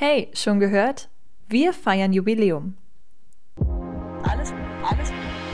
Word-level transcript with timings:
Hey, 0.00 0.30
schon 0.32 0.60
gehört? 0.60 1.08
Wir 1.48 1.72
feiern 1.72 2.12
Jubiläum. 2.12 2.76
Alles, 4.22 4.52
alles, 4.88 5.10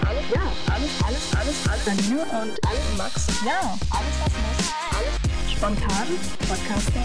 alles, 0.06 0.24
ja, 0.34 0.42
alles, 0.70 1.02
alles, 1.02 1.34
alles, 1.34 1.66
alles. 1.66 1.84
Danilo 1.86 2.20
und 2.24 2.52
alles, 2.68 2.98
Max. 2.98 3.26
Ja, 3.42 3.78
alles, 3.88 4.20
was 4.20 4.32
muss. 4.34 4.74
Alles 4.98 5.50
spontan. 5.50 6.06
Podcaster. 6.40 7.00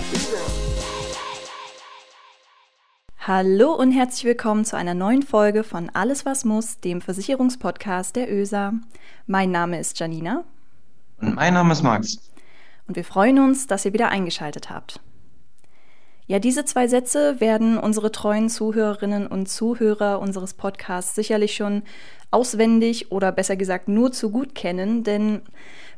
Hallo 3.20 3.74
und 3.74 3.94
herzlich 3.94 4.26
willkommen 4.26 4.66
zu 4.66 4.76
einer 4.76 4.94
neuen 4.94 5.24
Folge 5.24 5.64
von 5.64 5.90
Alles, 5.94 6.26
was 6.26 6.44
muss, 6.44 6.82
dem 6.82 7.00
Versicherungspodcast 7.00 8.18
der 8.18 8.30
ÖSA. 8.30 8.74
Mein 9.28 9.52
Name 9.52 9.80
ist 9.80 9.98
Janina. 9.98 10.44
Und 11.22 11.36
mein 11.36 11.54
Name 11.54 11.72
ist 11.72 11.84
Max. 11.84 12.18
Und 12.90 12.98
wir 12.98 13.06
freuen 13.06 13.40
uns, 13.40 13.66
dass 13.66 13.86
ihr 13.86 13.94
wieder 13.94 14.10
eingeschaltet 14.10 14.70
habt. 14.70 15.00
Ja, 16.30 16.38
diese 16.38 16.64
zwei 16.64 16.88
Sätze 16.88 17.42
werden 17.42 17.80
unsere 17.80 18.12
treuen 18.12 18.50
Zuhörerinnen 18.50 19.26
und 19.26 19.50
Zuhörer 19.50 20.20
unseres 20.20 20.54
Podcasts 20.54 21.16
sicherlich 21.16 21.56
schon 21.56 21.82
auswendig 22.30 23.12
oder 23.12 23.32
besser 23.32 23.56
gesagt 23.56 23.88
nur 23.88 24.12
zu 24.12 24.30
gut 24.30 24.54
kennen, 24.54 25.04
denn 25.04 25.42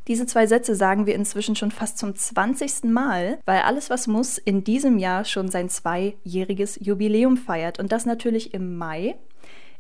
diese 0.07 0.25
zwei 0.25 0.47
Sätze 0.47 0.73
sagen 0.73 1.05
wir 1.05 1.15
inzwischen 1.15 1.57
schon 1.57 1.69
fast 1.69 1.97
zum 1.97 2.15
20. 2.15 2.85
Mal, 2.85 3.39
weil 3.45 3.59
alles, 3.63 3.89
was 3.89 4.07
muss, 4.07 4.37
in 4.37 4.63
diesem 4.63 4.99
Jahr 4.99 5.25
schon 5.25 5.51
sein 5.51 5.67
zweijähriges 5.67 6.79
Jubiläum 6.81 7.35
feiert. 7.35 7.77
Und 7.77 7.91
das 7.91 8.05
natürlich 8.05 8.53
im 8.53 8.77
Mai, 8.77 9.15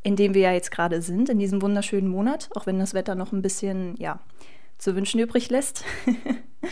in 0.03 0.17
dem 0.17 0.33
wir 0.33 0.41
ja 0.41 0.51
jetzt 0.51 0.71
gerade 0.71 1.01
sind, 1.01 1.29
in 1.29 1.39
diesem 1.39 1.61
wunderschönen 1.61 2.09
Monat, 2.09 2.49
auch 2.55 2.65
wenn 2.65 2.77
das 2.77 2.93
Wetter 2.93 3.15
noch 3.15 3.31
ein 3.31 3.41
bisschen, 3.41 3.95
ja, 3.99 4.19
zu 4.77 4.97
wünschen 4.97 5.21
übrig 5.21 5.49
lässt. 5.49 5.85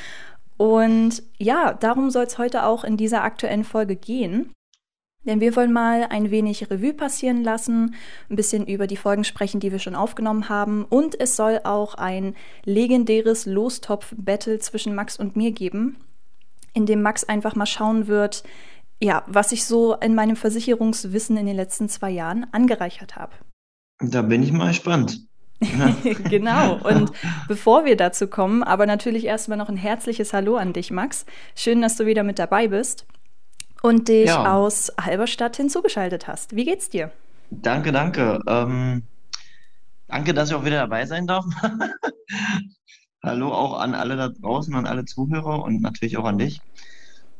Und 0.59 1.23
ja, 1.37 1.71
darum 1.71 2.09
soll 2.09 2.25
es 2.25 2.37
heute 2.37 2.65
auch 2.65 2.83
in 2.83 2.97
dieser 2.97 3.23
aktuellen 3.23 3.63
Folge 3.63 3.95
gehen. 3.95 4.51
Denn 5.23 5.39
wir 5.39 5.55
wollen 5.55 5.71
mal 5.71 6.07
ein 6.09 6.31
wenig 6.31 6.69
Revue 6.69 6.93
passieren 6.93 7.45
lassen, 7.45 7.95
ein 8.29 8.35
bisschen 8.35 8.67
über 8.67 8.85
die 8.85 8.97
Folgen 8.97 9.23
sprechen, 9.23 9.61
die 9.61 9.71
wir 9.71 9.79
schon 9.79 9.95
aufgenommen 9.95 10.49
haben. 10.49 10.83
Und 10.83 11.17
es 11.17 11.37
soll 11.37 11.61
auch 11.63 11.95
ein 11.95 12.35
legendäres 12.65 13.45
Lostopf-Battle 13.45 14.59
zwischen 14.59 14.95
Max 14.95 15.17
und 15.17 15.37
mir 15.37 15.51
geben, 15.51 15.95
in 16.73 16.85
dem 16.85 17.01
Max 17.01 17.23
einfach 17.23 17.55
mal 17.55 17.65
schauen 17.65 18.07
wird, 18.07 18.43
ja, 19.01 19.23
was 19.27 19.53
ich 19.53 19.63
so 19.63 19.95
in 19.95 20.13
meinem 20.13 20.35
Versicherungswissen 20.35 21.37
in 21.37 21.45
den 21.45 21.55
letzten 21.55 21.87
zwei 21.87 22.09
Jahren 22.09 22.45
angereichert 22.51 23.15
habe. 23.15 23.31
Da 23.99 24.21
bin 24.23 24.43
ich 24.43 24.51
mal 24.51 24.67
gespannt. 24.67 25.28
genau. 26.29 26.77
Und 26.77 27.11
bevor 27.47 27.85
wir 27.85 27.97
dazu 27.97 28.27
kommen, 28.27 28.63
aber 28.63 28.85
natürlich 28.85 29.25
erstmal 29.25 29.57
noch 29.57 29.69
ein 29.69 29.77
herzliches 29.77 30.33
Hallo 30.33 30.55
an 30.55 30.73
dich, 30.73 30.91
Max. 30.91 31.25
Schön, 31.55 31.81
dass 31.81 31.97
du 31.97 32.05
wieder 32.05 32.23
mit 32.23 32.39
dabei 32.39 32.67
bist 32.67 33.05
und 33.81 34.07
dich 34.07 34.27
ja. 34.27 34.53
aus 34.53 34.91
Halberstadt 34.99 35.57
hinzugeschaltet 35.57 36.27
hast. 36.27 36.55
Wie 36.55 36.65
geht's 36.65 36.89
dir? 36.89 37.11
Danke, 37.51 37.91
danke. 37.91 38.39
Ähm, 38.47 39.03
danke, 40.07 40.33
dass 40.33 40.49
ich 40.49 40.55
auch 40.55 40.65
wieder 40.65 40.77
dabei 40.77 41.05
sein 41.05 41.27
darf. 41.27 41.45
Hallo 43.23 43.51
auch 43.51 43.79
an 43.79 43.95
alle 43.95 44.15
da 44.15 44.29
draußen, 44.29 44.73
an 44.75 44.85
alle 44.85 45.03
Zuhörer 45.03 45.61
und 45.63 45.81
natürlich 45.81 46.17
auch 46.17 46.25
an 46.25 46.37
dich. 46.37 46.61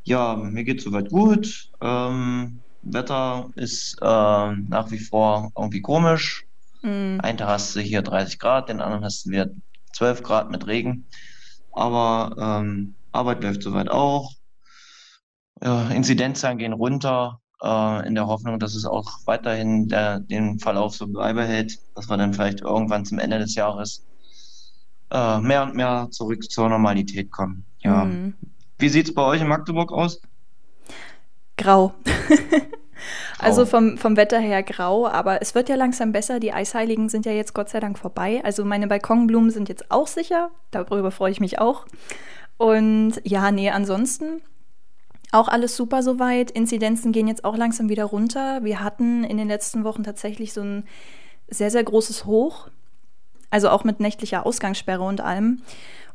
Ja, 0.04 0.36
mir 0.36 0.66
geht's 0.66 0.84
soweit 0.84 1.10
gut. 1.10 1.70
Ähm, 1.80 2.60
Wetter 2.82 3.50
ist 3.56 3.98
äh, 4.02 4.06
nach 4.06 4.92
wie 4.92 5.00
vor 5.00 5.52
irgendwie 5.58 5.82
komisch. 5.82 6.46
Mhm. 6.82 7.20
Einen 7.22 7.38
Tag 7.38 7.48
hast 7.48 7.76
du 7.76 7.82
hier 7.82 8.02
30 8.02 8.40
Grad, 8.40 8.70
den 8.70 8.82
anderen 8.82 9.04
hast 9.04 9.26
du 9.26 9.32
wieder 9.32 9.48
12 9.94 10.24
Grad 10.24 10.52
mit 10.52 10.68
Regen. 10.68 11.08
Aber 11.72 12.36
ähm, 12.40 12.96
Arbeit 13.12 13.44
läuft 13.44 13.64
soweit 13.64 13.90
auch. 13.90 14.34
Ja, 15.62 15.90
Inzidenzzahlen 15.90 16.58
gehen 16.58 16.74
runter, 16.74 17.42
äh, 17.62 18.08
in 18.08 18.16
der 18.16 18.28
Hoffnung, 18.28 18.60
dass 18.60 18.76
es 18.76 18.86
auch 18.86 19.20
weiterhin 19.26 19.88
der, 19.88 20.20
den 20.20 20.60
Verlauf 20.60 20.96
so 20.96 21.08
beibehält, 21.08 21.78
dass 21.96 22.10
wir 22.10 22.18
dann 22.18 22.34
vielleicht 22.34 22.62
irgendwann 22.62 23.06
zum 23.06 23.20
Ende 23.20 23.40
des 23.40 23.56
Jahres 23.56 24.06
äh, 25.12 25.40
mehr 25.40 25.64
und 25.64 25.76
mehr 25.76 26.08
zurück 26.12 26.50
zur 26.50 26.70
Normalität 26.70 27.32
kommen. 27.32 27.66
Ja. 27.80 28.06
Mhm. 28.06 28.36
Wie 28.78 28.90
sieht 28.90 29.10
es 29.10 29.14
bei 29.14 29.24
euch 29.24 29.42
in 29.42 29.48
Magdeburg 29.48 29.92
aus? 29.92 30.22
Grau. 31.58 31.94
Also 33.38 33.66
vom, 33.66 33.98
vom 33.98 34.18
Wetter 34.18 34.40
her 34.40 34.64
grau, 34.64 35.08
aber 35.08 35.42
es 35.42 35.56
wird 35.56 35.70
ja 35.70 35.76
langsam 35.76 36.12
besser. 36.12 36.40
Die 36.40 36.54
Eisheiligen 36.54 37.10
sind 37.10 37.26
ja 37.26 37.32
jetzt 37.32 37.54
Gott 37.54 37.70
sei 37.70 37.80
Dank 37.80 37.98
vorbei. 37.98 38.42
Also 38.44 38.66
meine 38.66 38.88
Balkonblumen 38.88 39.52
sind 39.52 39.70
jetzt 39.70 39.92
auch 39.92 40.08
sicher. 40.08 40.52
Darüber 40.72 41.12
freue 41.12 41.32
ich 41.32 41.40
mich 41.40 41.60
auch. 41.60 41.86
Und 42.58 43.22
ja, 43.24 43.52
nee, 43.52 43.70
ansonsten 43.70 44.42
auch 45.32 45.48
alles 45.48 45.76
super 45.76 46.02
soweit. 46.04 46.52
Inzidenzen 46.52 47.12
gehen 47.12 47.28
jetzt 47.28 47.46
auch 47.46 47.56
langsam 47.56 47.90
wieder 47.90 48.06
runter. 48.06 48.64
Wir 48.64 48.84
hatten 48.84 49.24
in 49.24 49.38
den 49.38 49.48
letzten 49.48 49.84
Wochen 49.84 50.04
tatsächlich 50.04 50.54
so 50.54 50.62
ein 50.62 50.84
sehr, 51.50 51.72
sehr 51.72 51.84
großes 51.84 52.26
Hoch. 52.26 52.70
Also 53.52 53.70
auch 53.70 53.84
mit 53.84 54.00
nächtlicher 54.00 54.46
Ausgangssperre 54.46 55.04
und 55.04 55.22
allem. 55.22 55.62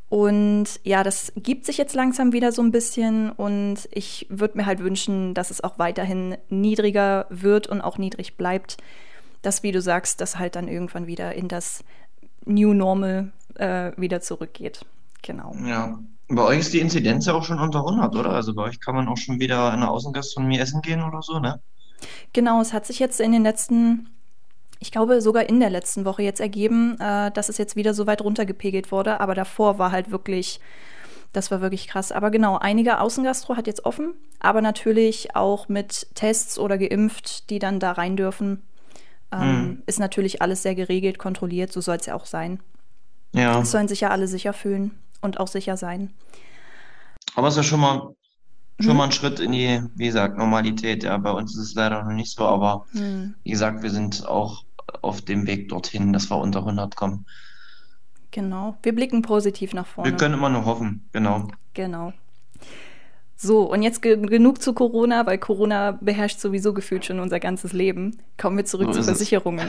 Und 0.08 0.66
ja, 0.84 1.02
das 1.02 1.32
gibt 1.36 1.66
sich 1.66 1.78
jetzt 1.78 1.94
langsam 1.94 2.32
wieder 2.32 2.52
so 2.52 2.62
ein 2.62 2.70
bisschen 2.70 3.30
und 3.30 3.88
ich 3.90 4.26
würde 4.28 4.58
mir 4.58 4.66
halt 4.66 4.80
wünschen, 4.80 5.34
dass 5.34 5.50
es 5.50 5.64
auch 5.64 5.78
weiterhin 5.78 6.36
niedriger 6.48 7.26
wird 7.30 7.66
und 7.66 7.80
auch 7.80 7.98
niedrig 7.98 8.36
bleibt. 8.36 8.76
Dass, 9.42 9.62
wie 9.62 9.72
du 9.72 9.80
sagst, 9.80 10.20
das 10.20 10.38
halt 10.38 10.56
dann 10.56 10.68
irgendwann 10.68 11.06
wieder 11.06 11.34
in 11.34 11.48
das 11.48 11.84
New 12.44 12.74
Normal 12.74 13.32
äh, 13.56 13.92
wieder 13.96 14.20
zurückgeht. 14.20 14.84
Genau. 15.22 15.54
Ja. 15.64 15.98
Bei 16.28 16.42
euch 16.42 16.60
ist 16.60 16.72
die 16.72 16.80
Inzidenz 16.80 17.26
ja 17.26 17.34
auch 17.34 17.44
schon 17.44 17.58
unter 17.58 17.80
100, 17.80 18.14
oder? 18.14 18.30
Also 18.30 18.54
bei 18.54 18.62
euch 18.62 18.80
kann 18.80 18.94
man 18.94 19.08
auch 19.08 19.16
schon 19.16 19.40
wieder 19.40 19.72
in 19.74 19.80
der 19.80 19.90
Außengastronomie 19.90 20.58
essen 20.58 20.80
gehen 20.80 21.02
oder 21.02 21.20
so, 21.22 21.38
ne? 21.38 21.60
Genau, 22.32 22.60
es 22.60 22.72
hat 22.72 22.86
sich 22.86 22.98
jetzt 22.98 23.20
in 23.20 23.32
den 23.32 23.42
letzten 23.42 24.08
ich 24.80 24.90
glaube, 24.90 25.20
sogar 25.20 25.48
in 25.48 25.60
der 25.60 25.70
letzten 25.70 26.04
Woche 26.04 26.22
jetzt 26.22 26.40
ergeben, 26.40 26.98
äh, 27.00 27.30
dass 27.30 27.48
es 27.48 27.58
jetzt 27.58 27.76
wieder 27.76 27.94
so 27.94 28.06
weit 28.06 28.22
runtergepegelt 28.22 28.92
wurde. 28.92 29.20
Aber 29.20 29.34
davor 29.34 29.78
war 29.78 29.92
halt 29.92 30.10
wirklich, 30.10 30.60
das 31.32 31.50
war 31.50 31.60
wirklich 31.60 31.88
krass. 31.88 32.12
Aber 32.12 32.30
genau, 32.30 32.58
einige 32.58 33.00
Außengastro 33.00 33.56
hat 33.56 33.66
jetzt 33.66 33.84
offen, 33.84 34.14
aber 34.40 34.60
natürlich 34.60 35.34
auch 35.36 35.68
mit 35.68 36.08
Tests 36.14 36.58
oder 36.58 36.78
geimpft, 36.78 37.50
die 37.50 37.58
dann 37.58 37.80
da 37.80 37.92
rein 37.92 38.16
dürfen. 38.16 38.62
Ähm, 39.32 39.62
mhm. 39.62 39.82
Ist 39.86 39.98
natürlich 39.98 40.42
alles 40.42 40.62
sehr 40.62 40.74
geregelt, 40.74 41.18
kontrolliert, 41.18 41.72
so 41.72 41.80
soll 41.80 41.96
es 41.96 42.06
ja 42.06 42.14
auch 42.14 42.26
sein. 42.26 42.60
Ja. 43.32 43.60
Es 43.60 43.70
sollen 43.70 43.88
sich 43.88 44.00
ja 44.00 44.10
alle 44.10 44.28
sicher 44.28 44.52
fühlen 44.52 44.92
und 45.20 45.40
auch 45.40 45.48
sicher 45.48 45.76
sein. 45.76 46.12
Aber 47.34 47.48
es 47.48 47.54
ist 47.54 47.58
ja 47.58 47.62
schon 47.64 47.80
mal 47.80 48.14
schon 48.80 48.92
mhm. 48.92 48.96
mal 48.98 49.04
ein 49.04 49.12
Schritt 49.12 49.40
in 49.40 49.52
die, 49.52 49.80
wie 49.94 50.06
gesagt, 50.06 50.36
Normalität. 50.36 51.04
Ja, 51.04 51.16
bei 51.18 51.30
uns 51.30 51.54
ist 51.54 51.62
es 51.62 51.74
leider 51.74 52.02
noch 52.02 52.12
nicht 52.12 52.36
so, 52.36 52.44
aber 52.44 52.86
mhm. 52.92 53.34
wie 53.42 53.50
gesagt, 53.50 53.82
wir 53.82 53.90
sind 53.90 54.26
auch 54.26 54.64
auf 55.02 55.22
dem 55.22 55.46
Weg 55.46 55.68
dorthin, 55.68 56.12
dass 56.12 56.30
wir 56.30 56.38
unter 56.38 56.60
100 56.60 56.96
kommen. 56.96 57.26
Genau. 58.30 58.76
Wir 58.82 58.94
blicken 58.94 59.22
positiv 59.22 59.74
nach 59.74 59.86
vorne. 59.86 60.10
Wir 60.10 60.16
können 60.16 60.34
immer 60.34 60.48
nur 60.48 60.64
hoffen, 60.64 61.08
genau. 61.12 61.48
Genau. 61.74 62.12
So, 63.36 63.70
und 63.70 63.82
jetzt 63.82 64.02
ge 64.02 64.16
genug 64.16 64.62
zu 64.62 64.72
Corona, 64.72 65.26
weil 65.26 65.38
Corona 65.38 65.98
beherrscht 66.00 66.40
sowieso 66.40 66.72
gefühlt 66.72 67.04
schon 67.04 67.20
unser 67.20 67.40
ganzes 67.40 67.72
Leben. 67.72 68.18
Kommen 68.38 68.56
wir 68.56 68.64
zurück 68.64 68.88
so 68.88 69.00
zu 69.00 69.02
Versicherungen. 69.04 69.68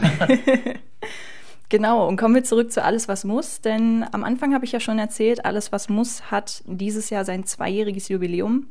genau, 1.70 2.08
und 2.08 2.18
kommen 2.18 2.36
wir 2.36 2.44
zurück 2.44 2.72
zu 2.72 2.84
Alles, 2.84 3.08
was 3.08 3.24
muss. 3.24 3.62
Denn 3.62 4.06
am 4.12 4.24
Anfang 4.24 4.54
habe 4.54 4.66
ich 4.66 4.72
ja 4.72 4.80
schon 4.80 4.98
erzählt, 4.98 5.46
Alles, 5.46 5.72
was 5.72 5.90
muss, 5.90 6.32
hat 6.32 6.64
dieses 6.66 7.10
Jahr 7.10 7.26
sein 7.26 7.46
zweijähriges 7.46 8.08
Jubiläum 8.08 8.68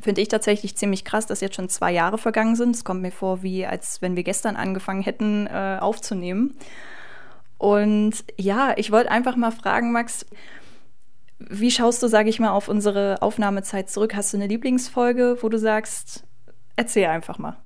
finde 0.00 0.20
ich 0.20 0.28
tatsächlich 0.28 0.76
ziemlich 0.76 1.04
krass, 1.04 1.26
dass 1.26 1.40
jetzt 1.40 1.56
schon 1.56 1.68
zwei 1.68 1.92
Jahre 1.92 2.18
vergangen 2.18 2.56
sind. 2.56 2.74
Es 2.74 2.84
kommt 2.84 3.02
mir 3.02 3.12
vor, 3.12 3.42
wie 3.42 3.66
als 3.66 4.02
wenn 4.02 4.16
wir 4.16 4.24
gestern 4.24 4.56
angefangen 4.56 5.02
hätten 5.02 5.46
äh, 5.46 5.78
aufzunehmen. 5.80 6.56
Und 7.58 8.24
ja, 8.36 8.74
ich 8.76 8.90
wollte 8.90 9.10
einfach 9.10 9.36
mal 9.36 9.52
fragen, 9.52 9.92
Max, 9.92 10.26
wie 11.38 11.70
schaust 11.70 12.02
du, 12.02 12.08
sage 12.08 12.28
ich 12.28 12.40
mal, 12.40 12.50
auf 12.50 12.68
unsere 12.68 13.22
Aufnahmezeit 13.22 13.90
zurück? 13.90 14.14
Hast 14.14 14.32
du 14.32 14.36
eine 14.36 14.46
Lieblingsfolge, 14.46 15.38
wo 15.40 15.48
du 15.48 15.58
sagst, 15.58 16.24
erzähl 16.76 17.06
einfach 17.06 17.38
mal. 17.38 17.56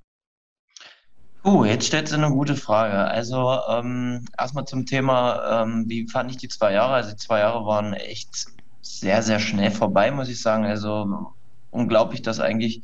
Oh, 1.45 1.65
jetzt 1.65 1.87
stellt 1.87 2.09
sie 2.09 2.17
eine 2.17 2.31
gute 2.31 2.57
Frage. 2.57 2.97
Also 2.97 3.59
ähm, 3.69 4.25
erstmal 4.37 4.65
zum 4.65 4.85
Thema, 4.85 5.63
ähm, 5.63 5.85
wie 5.87 6.09
fand 6.09 6.31
ich 6.31 6.39
die 6.39 6.49
zwei 6.49 6.73
Jahre? 6.73 6.95
Also 6.95 7.11
die 7.11 7.17
zwei 7.17 7.39
Jahre 7.39 7.65
waren 7.65 7.93
echt 7.93 8.49
sehr, 8.83 9.23
sehr 9.23 9.39
schnell 9.39 9.71
vorbei, 9.71 10.11
muss 10.11 10.29
ich 10.29 10.43
sagen. 10.43 10.65
Also 10.65 11.35
unglaublich, 11.71 12.23
dass 12.23 12.41
eigentlich 12.41 12.83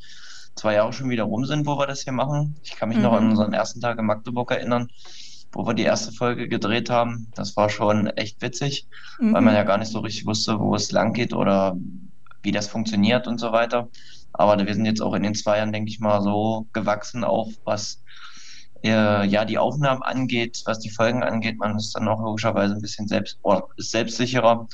zwei 0.55 0.75
Jahre 0.75 0.93
schon 0.93 1.11
wieder 1.11 1.25
rum 1.25 1.44
sind, 1.44 1.67
wo 1.67 1.79
wir 1.79 1.87
das 1.87 2.02
hier 2.02 2.12
machen. 2.12 2.56
Ich 2.62 2.76
kann 2.76 2.88
mich 2.88 2.99
mhm. 2.99 3.05
noch 3.05 3.12
an 3.14 3.31
unseren 3.31 3.52
ersten 3.52 3.81
Tag 3.81 3.99
in 3.99 4.06
Magdeburg 4.06 4.50
erinnern, 4.50 4.88
wo 5.52 5.67
wir 5.67 5.75
die 5.75 5.84
erste 5.84 6.12
Folge 6.12 6.49
gedreht 6.49 6.90
haben. 6.90 7.29
Das 7.34 7.56
war 7.56 7.69
schon 7.69 8.06
echt 8.08 8.43
witzig, 8.43 8.87
mhm. 9.19 9.34
weil 9.34 9.43
man 9.43 9.55
ja 9.55 9.64
gar 9.64 9.79
nicht 9.79 9.90
so 9.90 10.00
richtig 10.00 10.26
wusste, 10.26 10.58
wo 10.58 10.75
es 10.75 10.93
lang 10.93 11.12
geht 11.12 11.32
oder 11.32 11.76
wie 12.43 12.52
das 12.52 12.69
funktioniert 12.69 13.26
und 13.26 13.38
so 13.38 13.52
weiter. 13.52 13.88
Aber 14.32 14.64
wir 14.64 14.75
sind 14.75 14.87
jetzt 14.87 15.02
auch 15.02 15.14
in 15.14 15.23
den 15.23 15.35
zwei 15.35 15.58
Jahren, 15.58 15.73
denke 15.73 15.90
ich 15.90 16.00
mal, 16.00 16.23
so 16.23 16.67
gewachsen, 16.73 17.23
auch 17.23 17.50
was 17.64 18.02
äh, 18.82 19.26
ja 19.26 19.44
die 19.44 19.58
Aufnahmen 19.58 20.02
angeht, 20.02 20.62
was 20.64 20.81
die 20.81 20.90
Folgen 20.90 21.23
angeht. 21.23 21.58
Man 21.58 21.76
ist 21.76 21.94
dann 21.94 22.08
auch 22.08 22.20
logischerweise 22.20 22.75
ein 22.75 22.81
bisschen 22.81 23.08
selbst, 23.08 23.38
oder 23.43 23.69
ist 23.76 23.90
selbstsicherer 23.90 24.67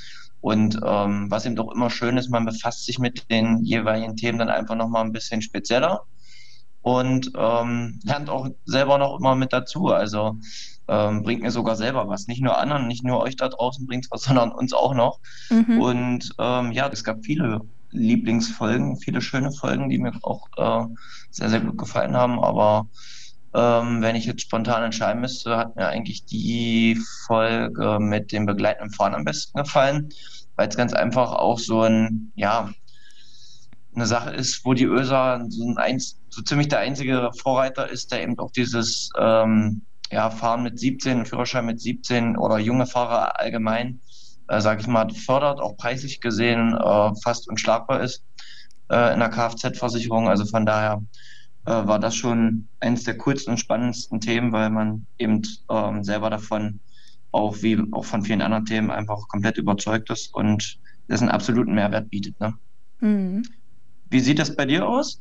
und 0.48 0.80
ähm, 0.82 1.30
was 1.30 1.44
eben 1.44 1.56
doch 1.56 1.70
immer 1.74 1.90
schön 1.90 2.16
ist, 2.16 2.30
man 2.30 2.46
befasst 2.46 2.86
sich 2.86 2.98
mit 2.98 3.30
den 3.30 3.64
jeweiligen 3.64 4.16
Themen 4.16 4.38
dann 4.38 4.48
einfach 4.48 4.76
nochmal 4.76 5.04
ein 5.04 5.12
bisschen 5.12 5.42
spezieller. 5.42 6.04
und 6.80 7.32
ähm, 7.36 8.00
lernt 8.02 8.30
auch 8.30 8.48
selber 8.64 8.96
noch 8.96 9.18
immer 9.18 9.34
mit 9.34 9.52
dazu. 9.52 9.88
Also 9.88 10.38
ähm, 10.88 11.22
bringt 11.22 11.42
mir 11.42 11.50
sogar 11.50 11.76
selber 11.76 12.08
was. 12.08 12.28
Nicht 12.28 12.40
nur 12.40 12.56
anderen, 12.56 12.86
nicht 12.86 13.04
nur 13.04 13.20
euch 13.20 13.36
da 13.36 13.50
draußen 13.50 13.86
bringt 13.86 14.06
es 14.06 14.10
was, 14.10 14.22
sondern 14.26 14.50
uns 14.52 14.72
auch 14.72 14.94
noch. 14.94 15.20
Mhm. 15.50 15.80
Und 15.82 16.30
ähm, 16.38 16.72
ja, 16.72 16.88
es 16.88 17.04
gab 17.04 17.26
viele 17.26 17.60
Lieblingsfolgen, 17.90 18.96
viele 18.96 19.20
schöne 19.20 19.52
Folgen, 19.52 19.90
die 19.90 19.98
mir 19.98 20.12
auch 20.22 20.48
äh, 20.56 20.86
sehr, 21.30 21.50
sehr 21.50 21.60
gut 21.60 21.76
gefallen 21.76 22.16
haben. 22.16 22.40
Aber 22.40 22.88
ähm, 23.54 24.02
wenn 24.02 24.16
ich 24.16 24.26
jetzt 24.26 24.42
spontan 24.42 24.82
entscheiden 24.82 25.20
müsste, 25.20 25.56
hat 25.58 25.76
mir 25.76 25.88
eigentlich 25.88 26.24
die 26.24 26.98
Folge 27.26 27.98
mit 28.00 28.32
dem 28.32 28.46
begleitenden 28.46 28.92
Fahren 28.94 29.14
am 29.14 29.24
besten 29.24 29.58
gefallen, 29.58 30.10
weil 30.58 30.68
es 30.68 30.76
ganz 30.76 30.92
einfach 30.92 31.32
auch 31.32 31.58
so 31.60 31.82
ein, 31.82 32.32
ja, 32.34 32.70
eine 33.94 34.06
Sache 34.06 34.30
ist, 34.30 34.64
wo 34.64 34.74
die 34.74 34.84
ÖSA 34.84 35.44
so, 35.48 35.74
ein, 35.76 36.00
so 36.00 36.42
ziemlich 36.42 36.66
der 36.66 36.80
einzige 36.80 37.30
Vorreiter 37.40 37.88
ist, 37.88 38.10
der 38.10 38.22
eben 38.22 38.36
auch 38.40 38.50
dieses 38.50 39.08
ähm, 39.16 39.82
ja, 40.10 40.30
Fahren 40.30 40.64
mit 40.64 40.78
17, 40.80 41.26
Führerschein 41.26 41.64
mit 41.64 41.80
17 41.80 42.36
oder 42.36 42.58
junge 42.58 42.86
Fahrer 42.86 43.38
allgemein, 43.38 44.00
äh, 44.48 44.60
sage 44.60 44.80
ich 44.80 44.88
mal, 44.88 45.08
fördert, 45.10 45.60
auch 45.60 45.76
preislich 45.76 46.20
gesehen 46.20 46.76
äh, 46.76 47.10
fast 47.22 47.48
unschlagbar 47.48 48.02
ist 48.02 48.24
äh, 48.90 49.14
in 49.14 49.20
der 49.20 49.30
Kfz-Versicherung. 49.30 50.28
Also 50.28 50.44
von 50.44 50.66
daher 50.66 51.00
äh, 51.66 51.70
war 51.70 52.00
das 52.00 52.16
schon 52.16 52.68
eines 52.80 53.04
der 53.04 53.16
coolsten 53.16 53.52
und 53.52 53.58
spannendsten 53.58 54.20
Themen, 54.20 54.50
weil 54.50 54.70
man 54.70 55.06
eben 55.18 55.42
ähm, 55.70 56.02
selber 56.02 56.30
davon 56.30 56.80
auch 57.32 57.62
wie 57.62 57.78
auch 57.92 58.04
von 58.04 58.22
vielen 58.22 58.42
anderen 58.42 58.64
Themen 58.64 58.90
einfach 58.90 59.28
komplett 59.28 59.58
überzeugt 59.58 60.10
ist 60.10 60.34
und 60.34 60.78
das 61.08 61.20
einen 61.20 61.30
absoluten 61.30 61.74
Mehrwert 61.74 62.10
bietet. 62.10 62.38
Ne? 62.40 62.54
Mhm. 63.00 63.42
Wie 64.10 64.20
sieht 64.20 64.38
das 64.38 64.54
bei 64.54 64.64
dir 64.64 64.86
aus? 64.86 65.20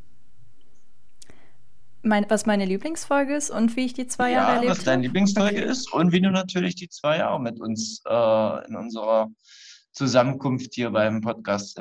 Mein, 2.03 2.25
was 2.29 2.45
meine 2.45 2.65
Lieblingsfolge 2.65 3.35
ist 3.35 3.49
und 3.49 3.75
wie 3.75 3.85
ich 3.85 3.93
die 3.93 4.07
zwei 4.07 4.31
Jahre 4.31 4.47
ja, 4.47 4.55
erlebt 4.55 4.69
habe? 4.69 4.77
was 4.77 4.85
deine 4.85 5.03
Lieblingsfolge 5.03 5.57
okay. 5.57 5.69
ist 5.69 5.91
und 5.91 6.11
wie 6.11 6.21
du 6.21 6.31
natürlich 6.31 6.75
die 6.75 6.87
zwei 6.87 7.17
Jahre 7.17 7.41
mit 7.41 7.59
uns 7.59 8.01
äh, 8.07 8.67
in 8.67 8.75
unserer 8.75 9.27
Zusammenkunft 9.91 10.73
hier 10.73 10.91
beim 10.91 11.21
Podcast 11.21 11.79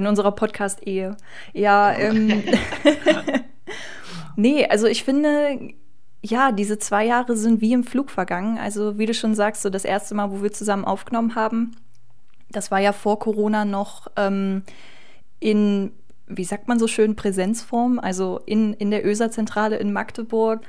in 0.00 0.06
unserer 0.06 0.32
Podcast-Ehe. 0.32 1.16
Ja, 1.52 1.92
ähm, 1.98 2.42
nee, 4.36 4.66
also 4.66 4.86
ich 4.86 5.04
finde, 5.04 5.74
ja, 6.22 6.52
diese 6.52 6.78
zwei 6.78 7.06
Jahre 7.06 7.36
sind 7.36 7.60
wie 7.60 7.72
im 7.72 7.84
Flug 7.84 8.10
vergangen. 8.10 8.58
Also 8.58 8.98
wie 8.98 9.06
du 9.06 9.14
schon 9.14 9.34
sagst, 9.34 9.62
so 9.62 9.70
das 9.70 9.84
erste 9.84 10.14
Mal, 10.14 10.30
wo 10.30 10.42
wir 10.42 10.52
zusammen 10.52 10.84
aufgenommen 10.84 11.34
haben, 11.34 11.72
das 12.50 12.70
war 12.70 12.78
ja 12.80 12.92
vor 12.92 13.18
Corona 13.18 13.64
noch 13.64 14.08
ähm, 14.16 14.62
in, 15.38 15.92
wie 16.26 16.44
sagt 16.44 16.68
man 16.68 16.78
so 16.78 16.86
schön, 16.86 17.16
Präsenzform, 17.16 17.98
also 17.98 18.40
in, 18.44 18.74
in 18.74 18.90
der 18.90 19.06
ÖSA-Zentrale 19.06 19.76
in 19.76 19.92
Magdeburg. 19.92 20.62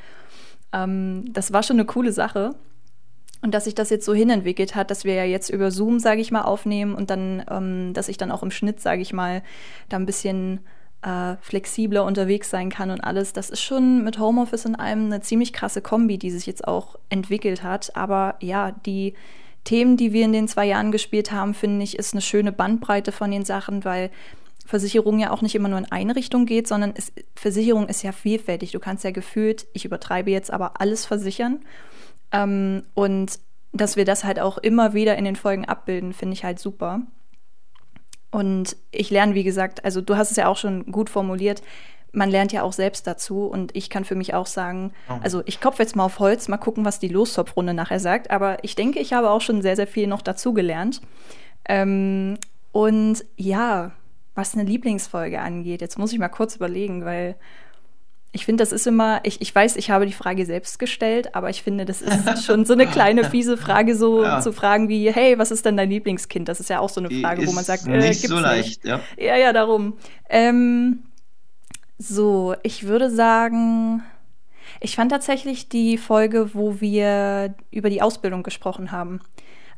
Ähm, 0.71 1.25
das 1.33 1.51
war 1.51 1.63
schon 1.63 1.77
eine 1.77 1.86
coole 1.86 2.13
Sache. 2.13 2.56
Und 3.44 3.56
dass 3.56 3.63
sich 3.63 3.74
das 3.74 3.89
jetzt 3.89 4.06
so 4.06 4.13
hinentwickelt 4.13 4.75
hat, 4.75 4.92
dass 4.92 5.03
wir 5.03 5.15
ja 5.15 5.24
jetzt 5.24 5.50
über 5.50 5.71
Zoom, 5.71 5.98
sage 5.98 6.21
ich 6.21 6.31
mal, 6.31 6.44
aufnehmen 6.44 6.94
und 6.94 7.09
dann, 7.09 7.44
ähm, 7.50 7.94
dass 7.94 8.07
ich 8.07 8.18
dann 8.18 8.31
auch 8.31 8.44
im 8.44 8.51
Schnitt, 8.51 8.80
sage 8.80 9.01
ich 9.01 9.13
mal, 9.13 9.42
da 9.89 9.98
ein 9.98 10.06
bisschen 10.06 10.59
äh, 11.01 11.36
flexibler 11.42 12.06
unterwegs 12.06 12.50
sein 12.50 12.69
kann 12.69 12.92
und 12.92 13.01
alles. 13.01 13.33
Das 13.33 13.50
ist 13.50 13.62
schon 13.62 14.03
mit 14.03 14.19
Homeoffice 14.19 14.65
in 14.65 14.75
allem 14.75 15.06
eine 15.06 15.21
ziemlich 15.21 15.53
krasse 15.53 15.81
Kombi, 15.81 16.18
die 16.18 16.31
sich 16.31 16.45
jetzt 16.45 16.68
auch 16.68 16.95
entwickelt 17.09 17.63
hat. 17.63 17.95
Aber 17.95 18.36
ja, 18.39 18.71
die 18.86 19.15
Themen, 19.63 19.98
die 19.98 20.13
wir 20.13 20.25
in 20.25 20.33
den 20.33 20.48
zwei 20.48 20.65
Jahren 20.65 20.92
gespielt 20.92 21.31
haben, 21.31 21.53
finde 21.53 21.83
ich, 21.83 21.98
ist 21.98 22.13
eine 22.13 22.21
schöne 22.21 22.51
Bandbreite 22.51 23.12
von 23.12 23.31
den 23.31 23.45
Sachen, 23.45 23.86
weil 23.86 24.09
Versicherung 24.65 25.19
ja 25.19 25.31
auch 25.31 25.42
nicht 25.42 25.56
immer 25.56 25.69
nur 25.69 25.80
in 25.80 25.92
eine 25.92 26.15
Richtung 26.15 26.45
geht, 26.45 26.68
sondern 26.68 26.94
es, 26.95 27.12
Versicherung 27.36 27.88
ist 27.88 28.03
ja 28.03 28.12
vielfältig. 28.12 28.71
Du 28.71 28.80
kannst 28.80 29.03
ja 29.03 29.12
gefühlt, 29.12 29.68
ich 29.74 29.86
übertreibe 29.86 30.31
jetzt, 30.31 30.51
aber 30.51 30.80
alles 30.80 31.06
versichern. 31.06 31.59
Ähm, 32.31 32.83
und 32.94 33.39
dass 33.74 33.95
wir 33.95 34.06
das 34.06 34.24
halt 34.24 34.39
auch 34.39 34.57
immer 34.57 34.94
wieder 34.94 35.18
in 35.18 35.25
den 35.25 35.36
Folgen 35.36 35.65
abbilden, 35.65 36.13
finde 36.13 36.33
ich 36.33 36.44
halt 36.44 36.59
super. 36.59 37.01
Und 38.31 38.77
ich 38.91 39.09
lerne, 39.09 39.35
wie 39.35 39.43
gesagt, 39.43 39.83
also 39.83 40.01
du 40.01 40.15
hast 40.15 40.31
es 40.31 40.37
ja 40.37 40.47
auch 40.47 40.57
schon 40.57 40.91
gut 40.91 41.09
formuliert, 41.09 41.61
man 42.13 42.29
lernt 42.29 42.51
ja 42.51 42.63
auch 42.63 42.73
selbst 42.73 43.07
dazu 43.07 43.45
und 43.45 43.75
ich 43.75 43.89
kann 43.89 44.03
für 44.03 44.15
mich 44.15 44.33
auch 44.33 44.45
sagen, 44.45 44.91
oh. 45.09 45.13
also 45.21 45.43
ich 45.45 45.61
kopfe 45.61 45.81
jetzt 45.81 45.95
mal 45.95 46.05
auf 46.05 46.19
Holz, 46.19 46.47
mal 46.47 46.57
gucken, 46.57 46.83
was 46.83 46.99
die 46.99 47.07
Lostopfrunde 47.07 47.73
nachher 47.73 47.99
sagt, 47.99 48.31
aber 48.31 48.63
ich 48.63 48.75
denke, 48.75 48.99
ich 48.99 49.13
habe 49.13 49.29
auch 49.29 49.41
schon 49.41 49.61
sehr, 49.61 49.75
sehr 49.75 49.87
viel 49.87 50.07
noch 50.07 50.21
dazu 50.21 50.53
gelernt. 50.53 51.01
Ähm, 51.67 52.37
und 52.71 53.23
ja, 53.37 53.91
was 54.35 54.55
eine 54.55 54.63
Lieblingsfolge 54.63 55.39
angeht, 55.39 55.81
jetzt 55.81 55.97
muss 55.97 56.13
ich 56.13 56.19
mal 56.19 56.29
kurz 56.29 56.55
überlegen, 56.55 57.05
weil 57.05 57.35
ich 58.33 58.45
finde, 58.45 58.61
das 58.61 58.71
ist 58.71 58.87
immer, 58.87 59.19
ich, 59.23 59.41
ich 59.41 59.53
weiß, 59.53 59.75
ich 59.75 59.91
habe 59.91 60.05
die 60.05 60.13
Frage 60.13 60.45
selbst 60.45 60.79
gestellt, 60.79 61.35
aber 61.35 61.49
ich 61.49 61.63
finde, 61.63 61.83
das 61.83 62.01
ist 62.01 62.45
schon 62.45 62.65
so 62.65 62.73
eine 62.73 62.87
kleine 62.87 63.25
fiese 63.25 63.57
Frage, 63.57 63.95
so 63.95 64.23
ja. 64.23 64.39
zu 64.39 64.53
fragen 64.53 64.87
wie, 64.87 65.11
hey, 65.11 65.37
was 65.37 65.51
ist 65.51 65.65
denn 65.65 65.75
dein 65.75 65.89
Lieblingskind? 65.89 66.47
Das 66.47 66.61
ist 66.61 66.69
ja 66.69 66.79
auch 66.79 66.89
so 66.89 67.01
eine 67.01 67.09
Frage, 67.09 67.45
wo 67.45 67.51
man 67.51 67.65
sagt, 67.65 67.87
äh, 67.87 67.97
nicht 67.97 68.21
so 68.21 68.39
leicht, 68.39 68.85
nicht. 68.85 68.85
ja. 68.85 69.01
Ja, 69.17 69.35
ja, 69.35 69.51
darum. 69.51 69.97
Ähm, 70.29 71.03
so, 71.97 72.55
ich 72.63 72.87
würde 72.87 73.09
sagen, 73.09 74.01
ich 74.79 74.95
fand 74.95 75.11
tatsächlich 75.11 75.67
die 75.67 75.97
Folge, 75.97 76.53
wo 76.53 76.79
wir 76.79 77.53
über 77.69 77.89
die 77.89 78.01
Ausbildung 78.01 78.43
gesprochen 78.43 78.91
haben. 78.91 79.19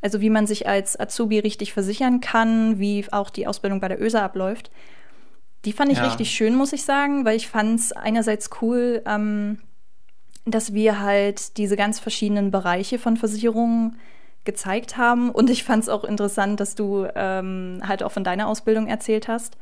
Also 0.00 0.20
wie 0.20 0.30
man 0.30 0.46
sich 0.46 0.68
als 0.68 0.98
Azubi 0.98 1.38
richtig 1.40 1.72
versichern 1.72 2.20
kann, 2.20 2.78
wie 2.78 3.04
auch 3.10 3.30
die 3.30 3.46
Ausbildung 3.46 3.80
bei 3.80 3.88
der 3.88 4.00
ÖSA 4.00 4.24
abläuft. 4.24 4.70
Die 5.64 5.72
fand 5.72 5.90
ich 5.90 5.98
ja. 5.98 6.04
richtig 6.04 6.30
schön, 6.30 6.54
muss 6.54 6.72
ich 6.72 6.84
sagen, 6.84 7.24
weil 7.24 7.36
ich 7.36 7.48
fand 7.48 7.80
es 7.80 7.92
einerseits 7.92 8.50
cool, 8.60 9.02
ähm, 9.06 9.58
dass 10.44 10.74
wir 10.74 11.00
halt 11.00 11.56
diese 11.56 11.76
ganz 11.76 12.00
verschiedenen 12.00 12.50
Bereiche 12.50 12.98
von 12.98 13.16
Versicherungen 13.16 13.98
gezeigt 14.44 14.98
haben. 14.98 15.30
Und 15.30 15.48
ich 15.48 15.64
fand 15.64 15.84
es 15.84 15.88
auch 15.88 16.04
interessant, 16.04 16.60
dass 16.60 16.74
du 16.74 17.06
ähm, 17.14 17.80
halt 17.86 18.02
auch 18.02 18.12
von 18.12 18.24
deiner 18.24 18.46
Ausbildung 18.46 18.86
erzählt 18.86 19.26
hast. 19.26 19.56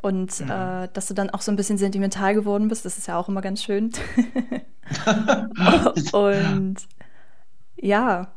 Und 0.00 0.40
mhm. 0.40 0.50
äh, 0.50 0.88
dass 0.92 1.06
du 1.06 1.14
dann 1.14 1.30
auch 1.30 1.40
so 1.40 1.50
ein 1.50 1.56
bisschen 1.56 1.78
sentimental 1.78 2.34
geworden 2.34 2.68
bist. 2.68 2.84
Das 2.84 2.96
ist 2.96 3.08
ja 3.08 3.18
auch 3.18 3.28
immer 3.28 3.42
ganz 3.42 3.64
schön. 3.64 3.90
und 6.12 6.76
ja. 7.74 8.28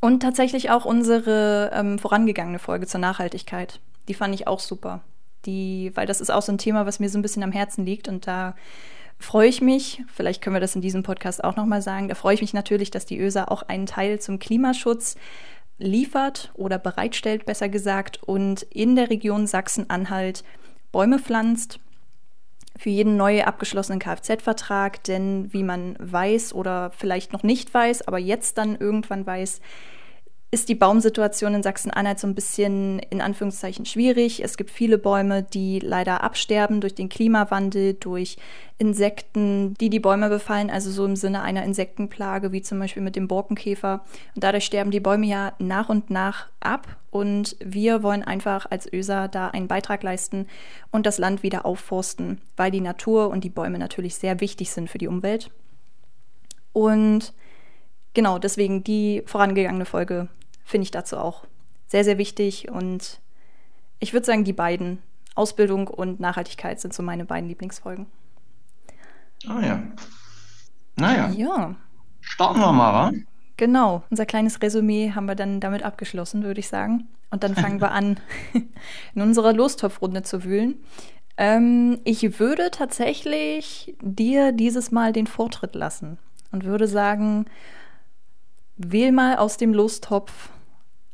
Und 0.00 0.20
tatsächlich 0.20 0.70
auch 0.70 0.84
unsere 0.84 1.70
ähm, 1.72 1.98
vorangegangene 1.98 2.58
Folge 2.58 2.86
zur 2.86 3.00
Nachhaltigkeit. 3.00 3.80
Die 4.08 4.14
fand 4.14 4.34
ich 4.34 4.46
auch 4.46 4.60
super 4.60 5.02
die, 5.46 5.92
weil 5.94 6.06
das 6.06 6.20
ist 6.20 6.30
auch 6.30 6.42
so 6.42 6.52
ein 6.52 6.58
Thema, 6.58 6.86
was 6.86 7.00
mir 7.00 7.08
so 7.08 7.18
ein 7.18 7.22
bisschen 7.22 7.42
am 7.42 7.52
Herzen 7.52 7.84
liegt 7.84 8.08
und 8.08 8.26
da 8.26 8.54
freue 9.18 9.48
ich 9.48 9.60
mich, 9.60 10.02
vielleicht 10.12 10.42
können 10.42 10.56
wir 10.56 10.60
das 10.60 10.74
in 10.74 10.80
diesem 10.80 11.02
Podcast 11.02 11.44
auch 11.44 11.56
nochmal 11.56 11.82
sagen, 11.82 12.08
da 12.08 12.14
freue 12.14 12.34
ich 12.34 12.40
mich 12.40 12.54
natürlich, 12.54 12.90
dass 12.90 13.06
die 13.06 13.18
ÖSA 13.18 13.44
auch 13.44 13.62
einen 13.62 13.86
Teil 13.86 14.18
zum 14.18 14.38
Klimaschutz 14.38 15.16
liefert 15.78 16.50
oder 16.54 16.78
bereitstellt, 16.78 17.44
besser 17.44 17.68
gesagt, 17.68 18.22
und 18.22 18.62
in 18.62 18.96
der 18.96 19.10
Region 19.10 19.46
Sachsen-Anhalt 19.46 20.44
Bäume 20.92 21.18
pflanzt 21.18 21.80
für 22.76 22.90
jeden 22.90 23.16
neu 23.16 23.44
abgeschlossenen 23.44 23.98
Kfz-Vertrag, 23.98 25.04
denn 25.04 25.52
wie 25.52 25.62
man 25.62 25.96
weiß 25.98 26.54
oder 26.54 26.90
vielleicht 26.90 27.32
noch 27.32 27.42
nicht 27.42 27.72
weiß, 27.72 28.08
aber 28.08 28.18
jetzt 28.18 28.56
dann 28.58 28.76
irgendwann 28.76 29.26
weiß, 29.26 29.60
ist 30.52 30.68
die 30.68 30.74
Baumsituation 30.74 31.54
in 31.54 31.62
Sachsen-Anhalt 31.62 32.18
so 32.18 32.26
ein 32.26 32.34
bisschen 32.34 32.98
in 32.98 33.20
Anführungszeichen 33.20 33.86
schwierig. 33.86 34.42
Es 34.42 34.56
gibt 34.56 34.70
viele 34.70 34.98
Bäume, 34.98 35.44
die 35.44 35.78
leider 35.78 36.24
absterben 36.24 36.80
durch 36.80 36.96
den 36.96 37.08
Klimawandel, 37.08 37.94
durch 37.94 38.36
Insekten, 38.76 39.74
die 39.74 39.90
die 39.90 40.00
Bäume 40.00 40.28
befallen, 40.28 40.68
also 40.68 40.90
so 40.90 41.04
im 41.04 41.14
Sinne 41.14 41.42
einer 41.42 41.62
Insektenplage, 41.62 42.50
wie 42.50 42.62
zum 42.62 42.80
Beispiel 42.80 43.02
mit 43.02 43.14
dem 43.14 43.28
Borkenkäfer. 43.28 44.04
Und 44.34 44.42
dadurch 44.42 44.64
sterben 44.64 44.90
die 44.90 44.98
Bäume 44.98 45.26
ja 45.26 45.52
nach 45.60 45.88
und 45.88 46.10
nach 46.10 46.48
ab. 46.58 46.96
Und 47.12 47.56
wir 47.60 48.02
wollen 48.02 48.24
einfach 48.24 48.66
als 48.70 48.92
ÖSA 48.92 49.28
da 49.28 49.48
einen 49.48 49.68
Beitrag 49.68 50.02
leisten 50.02 50.48
und 50.90 51.06
das 51.06 51.18
Land 51.18 51.44
wieder 51.44 51.64
aufforsten, 51.64 52.40
weil 52.56 52.72
die 52.72 52.80
Natur 52.80 53.30
und 53.30 53.44
die 53.44 53.50
Bäume 53.50 53.78
natürlich 53.78 54.16
sehr 54.16 54.40
wichtig 54.40 54.72
sind 54.72 54.90
für 54.90 54.98
die 54.98 55.08
Umwelt. 55.08 55.50
Und 56.72 57.32
genau 58.14 58.38
deswegen 58.38 58.82
die 58.82 59.22
vorangegangene 59.26 59.84
Folge 59.84 60.28
finde 60.70 60.84
ich 60.84 60.90
dazu 60.90 61.18
auch 61.18 61.44
sehr, 61.86 62.04
sehr 62.04 62.18
wichtig. 62.18 62.70
Und 62.70 63.20
ich 63.98 64.12
würde 64.12 64.26
sagen, 64.26 64.44
die 64.44 64.52
beiden, 64.52 64.98
Ausbildung 65.34 65.88
und 65.88 66.20
Nachhaltigkeit, 66.20 66.80
sind 66.80 66.94
so 66.94 67.02
meine 67.02 67.24
beiden 67.24 67.48
Lieblingsfolgen. 67.48 68.06
Ah 69.46 69.60
ja. 69.60 69.82
Naja. 70.96 71.30
Ja. 71.30 71.74
Starten 72.20 72.60
wir 72.60 72.72
mal, 72.72 72.92
wa? 72.92 73.12
Genau, 73.56 74.02
unser 74.10 74.26
kleines 74.26 74.62
Resümee 74.62 75.12
haben 75.14 75.26
wir 75.26 75.34
dann 75.34 75.60
damit 75.60 75.82
abgeschlossen, 75.82 76.42
würde 76.42 76.60
ich 76.60 76.68
sagen. 76.68 77.08
Und 77.30 77.44
dann 77.44 77.54
fangen 77.54 77.80
wir 77.80 77.90
an, 77.92 78.18
in 79.14 79.22
unserer 79.22 79.52
Lostopfrunde 79.52 80.22
zu 80.22 80.44
wühlen. 80.44 80.76
Ähm, 81.36 82.00
ich 82.04 82.38
würde 82.38 82.70
tatsächlich 82.70 83.96
dir 84.00 84.52
dieses 84.52 84.90
Mal 84.90 85.12
den 85.12 85.26
Vortritt 85.26 85.74
lassen 85.74 86.18
und 86.52 86.64
würde 86.64 86.86
sagen, 86.86 87.46
wähl 88.76 89.12
mal 89.12 89.36
aus 89.36 89.56
dem 89.56 89.72
Lostopf 89.72 90.50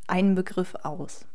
einen 0.08 0.34
Begriff 0.34 0.74
aus. 0.82 1.26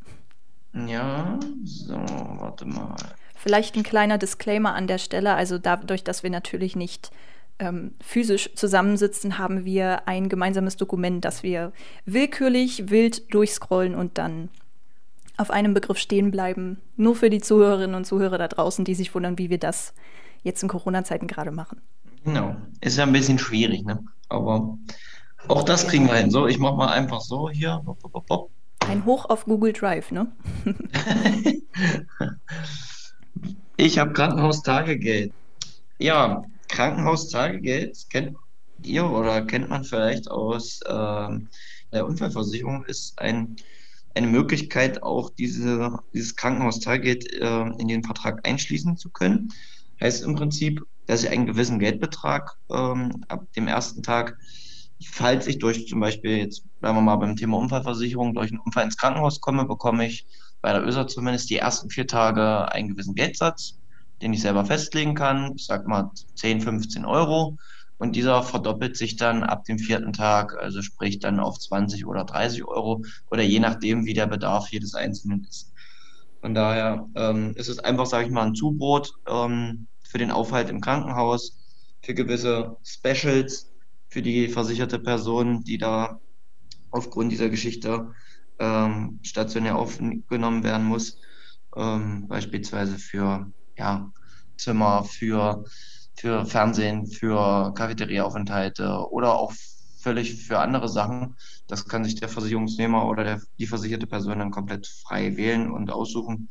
Ja, 0.73 1.39
so, 1.63 1.95
warte 1.95 2.65
mal. 2.65 2.95
Vielleicht 3.35 3.75
ein 3.75 3.83
kleiner 3.83 4.17
Disclaimer 4.17 4.73
an 4.73 4.87
der 4.87 4.99
Stelle. 4.99 5.33
Also 5.33 5.57
dadurch, 5.57 6.03
dass 6.03 6.23
wir 6.23 6.29
natürlich 6.29 6.75
nicht 6.75 7.11
ähm, 7.59 7.95
physisch 7.99 8.51
zusammensitzen, 8.55 9.37
haben 9.37 9.65
wir 9.65 10.07
ein 10.07 10.29
gemeinsames 10.29 10.77
Dokument, 10.77 11.25
das 11.25 11.43
wir 11.43 11.73
willkürlich 12.05 12.89
wild 12.89 13.33
durchscrollen 13.33 13.95
und 13.95 14.17
dann 14.17 14.49
auf 15.37 15.51
einem 15.51 15.73
Begriff 15.73 15.97
stehen 15.97 16.31
bleiben. 16.31 16.77
Nur 16.97 17.15
für 17.15 17.29
die 17.29 17.41
Zuhörerinnen 17.41 17.95
und 17.95 18.05
Zuhörer 18.05 18.37
da 18.37 18.47
draußen, 18.47 18.85
die 18.85 18.95
sich 18.95 19.13
wundern, 19.13 19.37
wie 19.37 19.49
wir 19.49 19.57
das 19.57 19.93
jetzt 20.43 20.61
in 20.63 20.69
Corona-Zeiten 20.69 21.27
gerade 21.27 21.51
machen. 21.51 21.81
Genau. 22.23 22.55
Ist 22.79 22.97
ja 22.97 23.03
ein 23.03 23.13
bisschen 23.13 23.39
schwierig, 23.39 23.83
ne? 23.83 24.03
Aber 24.29 24.77
auch 25.47 25.63
das 25.63 25.87
kriegen 25.87 26.07
wir 26.07 26.15
hin. 26.15 26.29
So, 26.31 26.47
ich 26.47 26.59
mach 26.59 26.75
mal 26.75 26.89
einfach 26.89 27.21
so 27.21 27.49
hier. 27.49 27.81
Ein 28.91 29.05
Hoch 29.05 29.23
auf 29.29 29.45
Google 29.45 29.71
Drive, 29.71 30.11
ne? 30.11 30.29
ich 33.77 33.97
habe 33.97 34.11
Krankenhaustagegeld. 34.11 35.31
Ja, 35.97 36.43
Krankenhaustagegeld 36.67 38.09
kennt 38.09 38.35
ihr 38.83 39.05
oder 39.09 39.45
kennt 39.45 39.69
man 39.69 39.85
vielleicht 39.85 40.29
aus 40.29 40.81
äh, 40.81 41.29
der 41.93 42.05
Unfallversicherung, 42.05 42.83
ist 42.83 43.17
ein 43.17 43.55
eine 44.13 44.27
Möglichkeit, 44.27 45.03
auch 45.03 45.29
diese, 45.29 45.97
dieses 46.13 46.35
Krankenhaustagegeld 46.35 47.31
äh, 47.31 47.61
in 47.79 47.87
den 47.87 48.03
Vertrag 48.03 48.45
einschließen 48.45 48.97
zu 48.97 49.09
können. 49.09 49.53
Heißt 50.01 50.25
im 50.25 50.35
Prinzip, 50.35 50.85
dass 51.05 51.23
ich 51.23 51.29
einen 51.29 51.45
gewissen 51.45 51.79
Geldbetrag 51.79 52.57
ähm, 52.69 53.23
ab 53.29 53.45
dem 53.55 53.69
ersten 53.69 54.03
Tag, 54.03 54.37
falls 55.05 55.47
ich 55.47 55.59
durch 55.59 55.87
zum 55.87 55.99
Beispiel, 55.99 56.37
jetzt 56.37 56.63
bleiben 56.79 56.97
wir 56.97 57.01
mal 57.01 57.15
beim 57.15 57.35
Thema 57.35 57.57
Unfallversicherung, 57.57 58.33
durch 58.33 58.51
einen 58.51 58.59
Unfall 58.59 58.85
ins 58.85 58.97
Krankenhaus 58.97 59.41
komme, 59.41 59.65
bekomme 59.65 60.05
ich 60.07 60.25
bei 60.61 60.73
der 60.73 60.85
ÖSA 60.85 61.07
zumindest 61.07 61.49
die 61.49 61.57
ersten 61.57 61.89
vier 61.89 62.07
Tage 62.07 62.71
einen 62.71 62.89
gewissen 62.89 63.15
Geldsatz, 63.15 63.79
den 64.21 64.33
ich 64.33 64.41
selber 64.41 64.65
festlegen 64.65 65.15
kann. 65.15 65.53
Ich 65.55 65.65
sag 65.65 65.87
mal 65.87 66.11
10, 66.35 66.61
15 66.61 67.05
Euro. 67.05 67.57
Und 67.97 68.15
dieser 68.15 68.41
verdoppelt 68.41 68.97
sich 68.97 69.15
dann 69.15 69.43
ab 69.43 69.63
dem 69.65 69.77
vierten 69.77 70.11
Tag, 70.11 70.57
also 70.59 70.81
sprich 70.81 71.19
dann 71.19 71.39
auf 71.39 71.59
20 71.59 72.07
oder 72.07 72.23
30 72.23 72.65
Euro 72.65 73.03
oder 73.29 73.43
je 73.43 73.59
nachdem, 73.59 74.05
wie 74.05 74.15
der 74.15 74.25
Bedarf 74.25 74.69
jedes 74.71 74.95
Einzelnen 74.95 75.45
ist. 75.47 75.71
Von 76.41 76.55
daher 76.55 77.07
ähm, 77.13 77.53
ist 77.55 77.67
es 77.67 77.77
einfach, 77.77 78.07
sage 78.07 78.25
ich 78.25 78.31
mal, 78.31 78.47
ein 78.47 78.55
Zubrot 78.55 79.13
ähm, 79.27 79.85
für 80.01 80.17
den 80.17 80.31
Aufhalt 80.31 80.71
im 80.71 80.81
Krankenhaus, 80.81 81.59
für 82.01 82.15
gewisse 82.15 82.75
Specials, 82.83 83.70
für 84.11 84.21
die 84.21 84.49
versicherte 84.49 84.99
Person, 84.99 85.63
die 85.63 85.77
da 85.79 86.19
aufgrund 86.91 87.31
dieser 87.31 87.49
Geschichte 87.49 88.13
ähm, 88.59 89.19
stationär 89.23 89.77
aufgenommen 89.77 90.63
werden 90.63 90.85
muss, 90.85 91.19
ähm, 91.75 92.27
beispielsweise 92.27 92.99
für 92.99 93.51
ja, 93.77 94.11
Zimmer, 94.57 95.03
für 95.05 95.63
für 96.21 96.45
Fernsehen, 96.45 97.07
für 97.07 97.73
Cafeteriaaufenthalte 97.73 99.09
oder 99.09 99.33
auch 99.33 99.53
völlig 100.01 100.45
für 100.45 100.59
andere 100.59 100.87
Sachen. 100.89 101.35
Das 101.67 101.87
kann 101.87 102.03
sich 102.03 102.15
der 102.15 102.29
Versicherungsnehmer 102.29 103.07
oder 103.07 103.23
der, 103.23 103.41
die 103.57 103.65
versicherte 103.65 104.07
Person 104.07 104.39
dann 104.39 104.51
komplett 104.51 104.87
frei 104.87 105.35
wählen 105.37 105.71
und 105.71 105.89
aussuchen. 105.89 106.49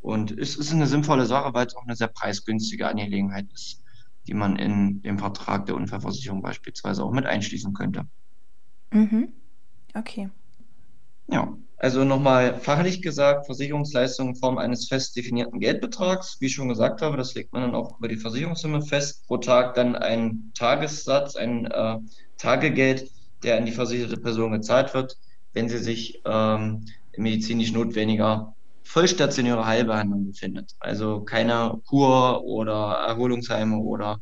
Und 0.00 0.30
es 0.30 0.56
ist 0.56 0.72
eine 0.72 0.86
sinnvolle 0.86 1.26
Sache, 1.26 1.52
weil 1.54 1.66
es 1.66 1.74
auch 1.74 1.84
eine 1.84 1.96
sehr 1.96 2.08
preisgünstige 2.08 2.86
Angelegenheit 2.86 3.46
ist, 3.52 3.82
die 4.28 4.34
man 4.34 4.56
in 4.56 5.00
dem 5.02 5.18
Vertrag 5.18 5.66
der 5.66 5.74
Unfallversicherung 5.74 6.42
beispielsweise 6.42 7.02
auch 7.02 7.12
mit 7.12 7.26
einschließen 7.26 7.72
könnte. 7.72 8.04
Mhm. 8.92 9.32
Okay. 9.94 10.30
Ja, 11.30 11.56
also 11.78 12.04
nochmal 12.04 12.58
fachlich 12.60 13.02
gesagt, 13.02 13.46
Versicherungsleistung 13.46 14.30
in 14.30 14.36
Form 14.36 14.58
eines 14.58 14.88
fest 14.88 15.16
definierten 15.16 15.60
Geldbetrags. 15.60 16.36
Wie 16.40 16.46
ich 16.46 16.54
schon 16.54 16.68
gesagt 16.68 17.02
habe, 17.02 17.16
das 17.16 17.34
legt 17.34 17.52
man 17.52 17.62
dann 17.62 17.74
auch 17.74 17.98
über 17.98 18.08
die 18.08 18.16
Versicherungssumme 18.16 18.82
fest. 18.82 19.26
Pro 19.26 19.38
Tag 19.38 19.74
dann 19.74 19.96
ein 19.96 20.52
Tagessatz, 20.54 21.36
ein 21.36 21.66
äh, 21.66 21.98
Tagegeld, 22.36 23.10
der 23.42 23.56
an 23.56 23.66
die 23.66 23.72
versicherte 23.72 24.20
Person 24.20 24.52
gezahlt 24.52 24.92
wird, 24.94 25.16
wenn 25.52 25.68
sie 25.68 25.78
sich 25.78 26.20
ähm, 26.24 26.84
medizinisch 27.16 27.72
notwendiger 27.72 28.54
vollstationäre 28.88 29.66
Heilbehandlung 29.66 30.26
befindet. 30.26 30.74
Also 30.80 31.20
keine 31.20 31.78
Kur 31.86 32.42
oder 32.44 33.04
Erholungsheime 33.06 33.76
oder 33.76 34.20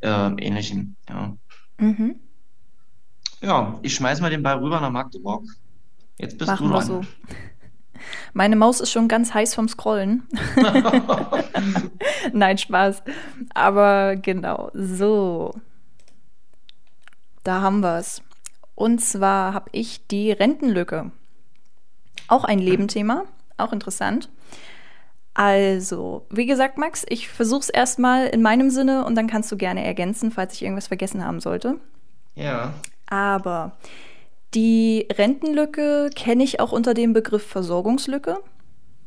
äh, 0.00 0.30
ähnlichem. 0.38 0.94
Ja. 1.08 1.36
Mhm. 1.78 2.16
ja, 3.40 3.78
ich 3.82 3.94
schmeiß 3.94 4.20
mal 4.20 4.30
den 4.30 4.42
Ball 4.42 4.58
rüber 4.58 4.80
nach 4.80 4.90
Magdeburg. 4.90 5.44
Jetzt 6.16 6.38
bist 6.38 6.48
Machen 6.48 6.68
du 6.68 6.72
dran. 6.72 6.86
so. 6.86 7.00
Meine 8.32 8.54
Maus 8.54 8.80
ist 8.80 8.92
schon 8.92 9.08
ganz 9.08 9.34
heiß 9.34 9.54
vom 9.54 9.68
Scrollen. 9.68 10.28
Nein, 12.32 12.58
Spaß. 12.58 13.02
Aber 13.54 14.16
genau, 14.16 14.70
so. 14.74 15.54
Da 17.42 17.60
haben 17.60 17.80
wir 17.80 17.98
es. 17.98 18.22
Und 18.76 19.00
zwar 19.00 19.54
habe 19.54 19.70
ich 19.72 20.06
die 20.06 20.30
Rentenlücke. 20.30 21.10
Auch 22.28 22.44
ein 22.44 22.60
Lebenthema, 22.60 23.24
auch 23.62 23.72
interessant. 23.72 24.28
Also, 25.34 26.26
wie 26.30 26.46
gesagt, 26.46 26.76
Max, 26.76 27.06
ich 27.08 27.28
versuche 27.28 27.60
es 27.60 27.70
erstmal 27.70 28.26
in 28.26 28.42
meinem 28.42 28.68
Sinne 28.68 29.04
und 29.06 29.14
dann 29.14 29.26
kannst 29.26 29.50
du 29.50 29.56
gerne 29.56 29.84
ergänzen, 29.84 30.30
falls 30.30 30.54
ich 30.54 30.62
irgendwas 30.62 30.88
vergessen 30.88 31.24
haben 31.24 31.40
sollte. 31.40 31.78
Ja. 32.34 32.74
Aber 33.06 33.72
die 34.54 35.08
Rentenlücke 35.10 36.10
kenne 36.14 36.44
ich 36.44 36.60
auch 36.60 36.72
unter 36.72 36.92
dem 36.92 37.14
Begriff 37.14 37.46
Versorgungslücke. 37.46 38.38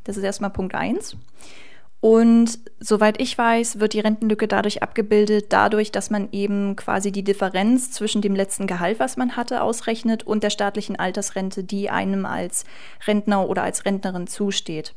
Das 0.03 0.17
ist 0.17 0.23
erstmal 0.23 0.49
Punkt 0.49 0.73
1. 0.73 1.17
Und 2.05 2.59
soweit 2.79 3.19
ich 3.19 3.35
weiß, 3.35 3.79
wird 3.79 3.93
die 3.93 3.99
Rentenlücke 3.99 4.47
dadurch 4.47 4.83
abgebildet, 4.83 5.47
dadurch, 5.49 5.91
dass 5.91 6.11
man 6.11 6.29
eben 6.31 6.75
quasi 6.75 7.11
die 7.11 7.23
Differenz 7.23 7.89
zwischen 7.89 8.21
dem 8.21 8.35
letzten 8.35 8.67
Gehalt, 8.67 8.99
was 8.99 9.17
man 9.17 9.35
hatte, 9.35 9.63
ausrechnet 9.63 10.21
und 10.21 10.43
der 10.43 10.51
staatlichen 10.51 10.97
Altersrente, 10.97 11.63
die 11.63 11.89
einem 11.89 12.27
als 12.27 12.65
Rentner 13.07 13.49
oder 13.49 13.63
als 13.63 13.85
Rentnerin 13.85 14.27
zusteht. 14.27 14.93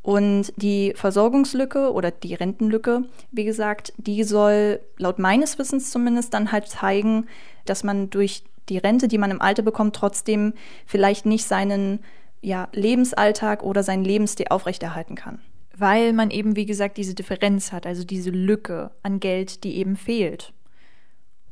Und 0.00 0.52
die 0.54 0.92
Versorgungslücke 0.94 1.92
oder 1.92 2.12
die 2.12 2.34
Rentenlücke, 2.34 3.02
wie 3.32 3.44
gesagt, 3.44 3.92
die 3.96 4.22
soll 4.22 4.78
laut 4.96 5.18
meines 5.18 5.58
Wissens 5.58 5.90
zumindest 5.90 6.32
dann 6.34 6.52
halt 6.52 6.68
zeigen, 6.68 7.26
dass 7.64 7.82
man 7.82 8.10
durch 8.10 8.44
die 8.68 8.78
Rente, 8.78 9.08
die 9.08 9.18
man 9.18 9.32
im 9.32 9.42
Alter 9.42 9.62
bekommt, 9.62 9.96
trotzdem 9.96 10.54
vielleicht 10.86 11.26
nicht 11.26 11.48
seinen 11.48 11.98
ja, 12.42 12.68
Lebensalltag 12.72 13.64
oder 13.64 13.82
seinen 13.82 14.04
Lebensstil 14.04 14.46
aufrechterhalten 14.50 15.16
kann. 15.16 15.40
Weil 15.76 16.12
man 16.12 16.30
eben, 16.30 16.56
wie 16.56 16.66
gesagt, 16.66 16.96
diese 16.96 17.14
Differenz 17.14 17.72
hat, 17.72 17.86
also 17.86 18.04
diese 18.04 18.30
Lücke 18.30 18.92
an 19.02 19.20
Geld, 19.20 19.64
die 19.64 19.76
eben 19.76 19.96
fehlt. 19.96 20.52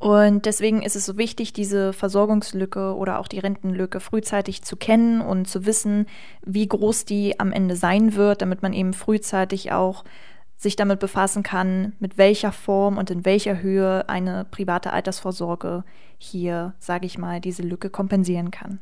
Und 0.03 0.45
deswegen 0.45 0.81
ist 0.81 0.97
es 0.97 1.05
so 1.05 1.17
wichtig, 1.17 1.53
diese 1.53 1.93
Versorgungslücke 1.93 2.93
oder 2.93 3.19
auch 3.19 3.29
die 3.29 3.39
Rentenlücke 3.39 4.01
frühzeitig 4.01 4.61
zu 4.61 4.75
kennen 4.75 5.21
und 5.21 5.47
zu 5.47 5.65
wissen, 5.65 6.07
wie 6.45 6.67
groß 6.67 7.05
die 7.05 7.39
am 7.39 7.53
Ende 7.53 7.77
sein 7.77 8.15
wird, 8.15 8.41
damit 8.41 8.61
man 8.61 8.73
eben 8.73 8.93
frühzeitig 8.93 9.71
auch 9.71 10.03
sich 10.57 10.75
damit 10.75 10.99
befassen 10.99 11.41
kann, 11.41 11.93
mit 11.99 12.17
welcher 12.17 12.51
Form 12.51 12.97
und 12.97 13.11
in 13.11 13.23
welcher 13.23 13.61
Höhe 13.61 14.09
eine 14.09 14.43
private 14.43 14.91
Altersvorsorge 14.91 15.85
hier, 16.17 16.73
sage 16.79 17.05
ich 17.05 17.17
mal, 17.17 17.39
diese 17.39 17.63
Lücke 17.63 17.89
kompensieren 17.89 18.51
kann. 18.51 18.79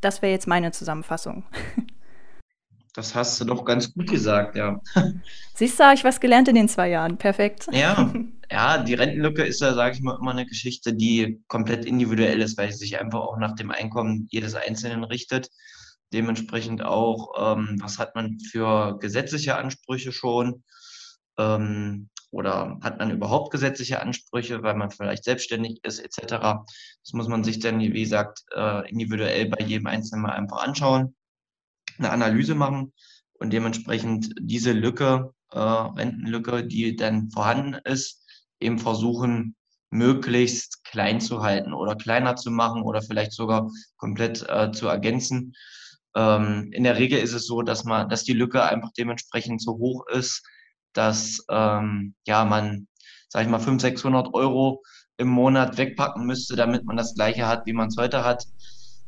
Das 0.00 0.22
wäre 0.22 0.32
jetzt 0.32 0.48
meine 0.48 0.72
Zusammenfassung. 0.72 1.44
Das 2.94 3.14
hast 3.14 3.40
du 3.40 3.44
doch 3.44 3.64
ganz 3.64 3.92
gut 3.94 4.10
gesagt, 4.10 4.56
ja. 4.56 4.80
Siehst 5.54 5.78
du, 5.78 5.84
habe 5.84 5.94
ich 5.94 6.04
was 6.04 6.20
gelernt 6.20 6.48
in 6.48 6.54
den 6.54 6.68
zwei 6.68 6.90
Jahren. 6.90 7.16
Perfekt. 7.16 7.66
Ja, 7.72 8.12
ja 8.50 8.82
die 8.82 8.94
Rentenlücke 8.94 9.44
ist 9.44 9.60
ja, 9.60 9.72
sage 9.72 9.94
ich 9.96 10.02
mal, 10.02 10.18
immer 10.20 10.32
eine 10.32 10.46
Geschichte, 10.46 10.94
die 10.94 11.42
komplett 11.48 11.84
individuell 11.84 12.40
ist, 12.42 12.58
weil 12.58 12.70
sie 12.70 12.78
sich 12.78 13.00
einfach 13.00 13.20
auch 13.20 13.38
nach 13.38 13.54
dem 13.54 13.70
Einkommen 13.70 14.26
jedes 14.30 14.54
Einzelnen 14.54 15.04
richtet. 15.04 15.48
Dementsprechend 16.12 16.84
auch, 16.84 17.56
ähm, 17.56 17.78
was 17.80 17.98
hat 17.98 18.14
man 18.14 18.38
für 18.40 18.98
gesetzliche 18.98 19.56
Ansprüche 19.56 20.12
schon? 20.12 20.62
ähm, 21.38 22.08
oder 22.30 22.78
hat 22.82 22.98
man 22.98 23.10
überhaupt 23.10 23.50
gesetzliche 23.50 24.00
Ansprüche, 24.00 24.62
weil 24.62 24.74
man 24.74 24.90
vielleicht 24.90 25.24
selbstständig 25.24 25.84
ist 25.84 25.98
etc. 25.98 26.64
Das 27.02 27.12
muss 27.12 27.28
man 27.28 27.44
sich 27.44 27.58
dann, 27.58 27.80
wie 27.80 27.90
gesagt, 27.90 28.42
äh, 28.54 28.88
individuell 28.90 29.48
bei 29.48 29.64
jedem 29.64 29.86
Einzelnen 29.86 30.22
mal 30.22 30.32
einfach 30.32 30.62
anschauen, 30.64 31.14
eine 32.04 32.12
Analyse 32.12 32.54
machen 32.54 32.92
und 33.34 33.52
dementsprechend 33.52 34.34
diese 34.40 34.72
Lücke, 34.72 35.32
äh, 35.50 35.58
Rentenlücke, 35.58 36.64
die 36.64 36.96
dann 36.96 37.30
vorhanden 37.30 37.74
ist, 37.84 38.24
eben 38.60 38.78
versuchen, 38.78 39.56
möglichst 39.90 40.84
klein 40.84 41.20
zu 41.20 41.42
halten 41.42 41.74
oder 41.74 41.94
kleiner 41.96 42.34
zu 42.36 42.50
machen 42.50 42.82
oder 42.82 43.02
vielleicht 43.02 43.32
sogar 43.32 43.70
komplett 43.96 44.48
äh, 44.48 44.72
zu 44.72 44.88
ergänzen. 44.88 45.52
Ähm, 46.16 46.70
in 46.72 46.84
der 46.84 46.98
Regel 46.98 47.18
ist 47.18 47.34
es 47.34 47.46
so, 47.46 47.62
dass 47.62 47.84
man, 47.84 48.08
dass 48.08 48.24
die 48.24 48.32
Lücke 48.32 48.62
einfach 48.64 48.90
dementsprechend 48.96 49.62
so 49.62 49.72
hoch 49.72 50.06
ist, 50.08 50.42
dass 50.94 51.44
ähm, 51.50 52.14
ja 52.26 52.44
man, 52.44 52.88
sag 53.28 53.42
ich 53.42 53.48
mal, 53.48 53.58
500, 53.58 53.80
600 53.82 54.34
Euro 54.34 54.82
im 55.18 55.28
Monat 55.28 55.76
wegpacken 55.78 56.26
müsste, 56.26 56.56
damit 56.56 56.84
man 56.84 56.96
das 56.96 57.14
gleiche 57.14 57.46
hat, 57.46 57.66
wie 57.66 57.72
man 57.72 57.88
es 57.88 57.96
heute 57.98 58.24
hat. 58.24 58.44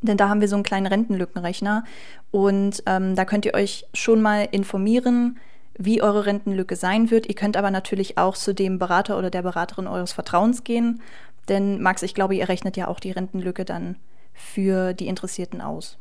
Denn 0.03 0.17
da 0.17 0.29
haben 0.29 0.41
wir 0.41 0.49
so 0.49 0.57
einen 0.57 0.65
kleinen 0.65 0.87
Rentenlückenrechner 0.87 1.85
und 2.31 2.85
ähm, 2.87 3.17
da 3.17 3.25
könnt 3.25 3.45
ihr 3.47 3.55
euch 3.55 3.85
schon 3.95 4.23
mal 4.23 4.47
informieren, 4.51 5.39
wie 5.79 6.03
eure 6.03 6.27
Rentenlücke 6.27 6.77
sein 6.77 7.11
wird. 7.11 7.27
Ihr 7.27 7.35
könnt 7.35 7.57
aber 7.57 7.71
natürlich 7.71 8.19
auch 8.19 8.37
zu 8.37 8.53
dem 8.53 8.79
Berater 8.79 9.17
oder 9.17 9.31
der 9.31 9.43
Beraterin 9.43 9.87
eures 9.87 10.13
Vertrauens 10.13 10.65
gehen. 10.65 11.01
Denn 11.49 11.81
Max, 11.81 12.03
ich 12.03 12.15
glaube, 12.15 12.35
ihr 12.35 12.49
rechnet 12.49 12.77
ja 12.77 12.89
auch 12.89 13.01
die 13.01 13.13
Rentenlücke 13.13 13.65
dann 13.65 13.97
für 14.35 14.93
die 14.93 15.07
Interessierten 15.07 15.61
aus. 15.61 15.97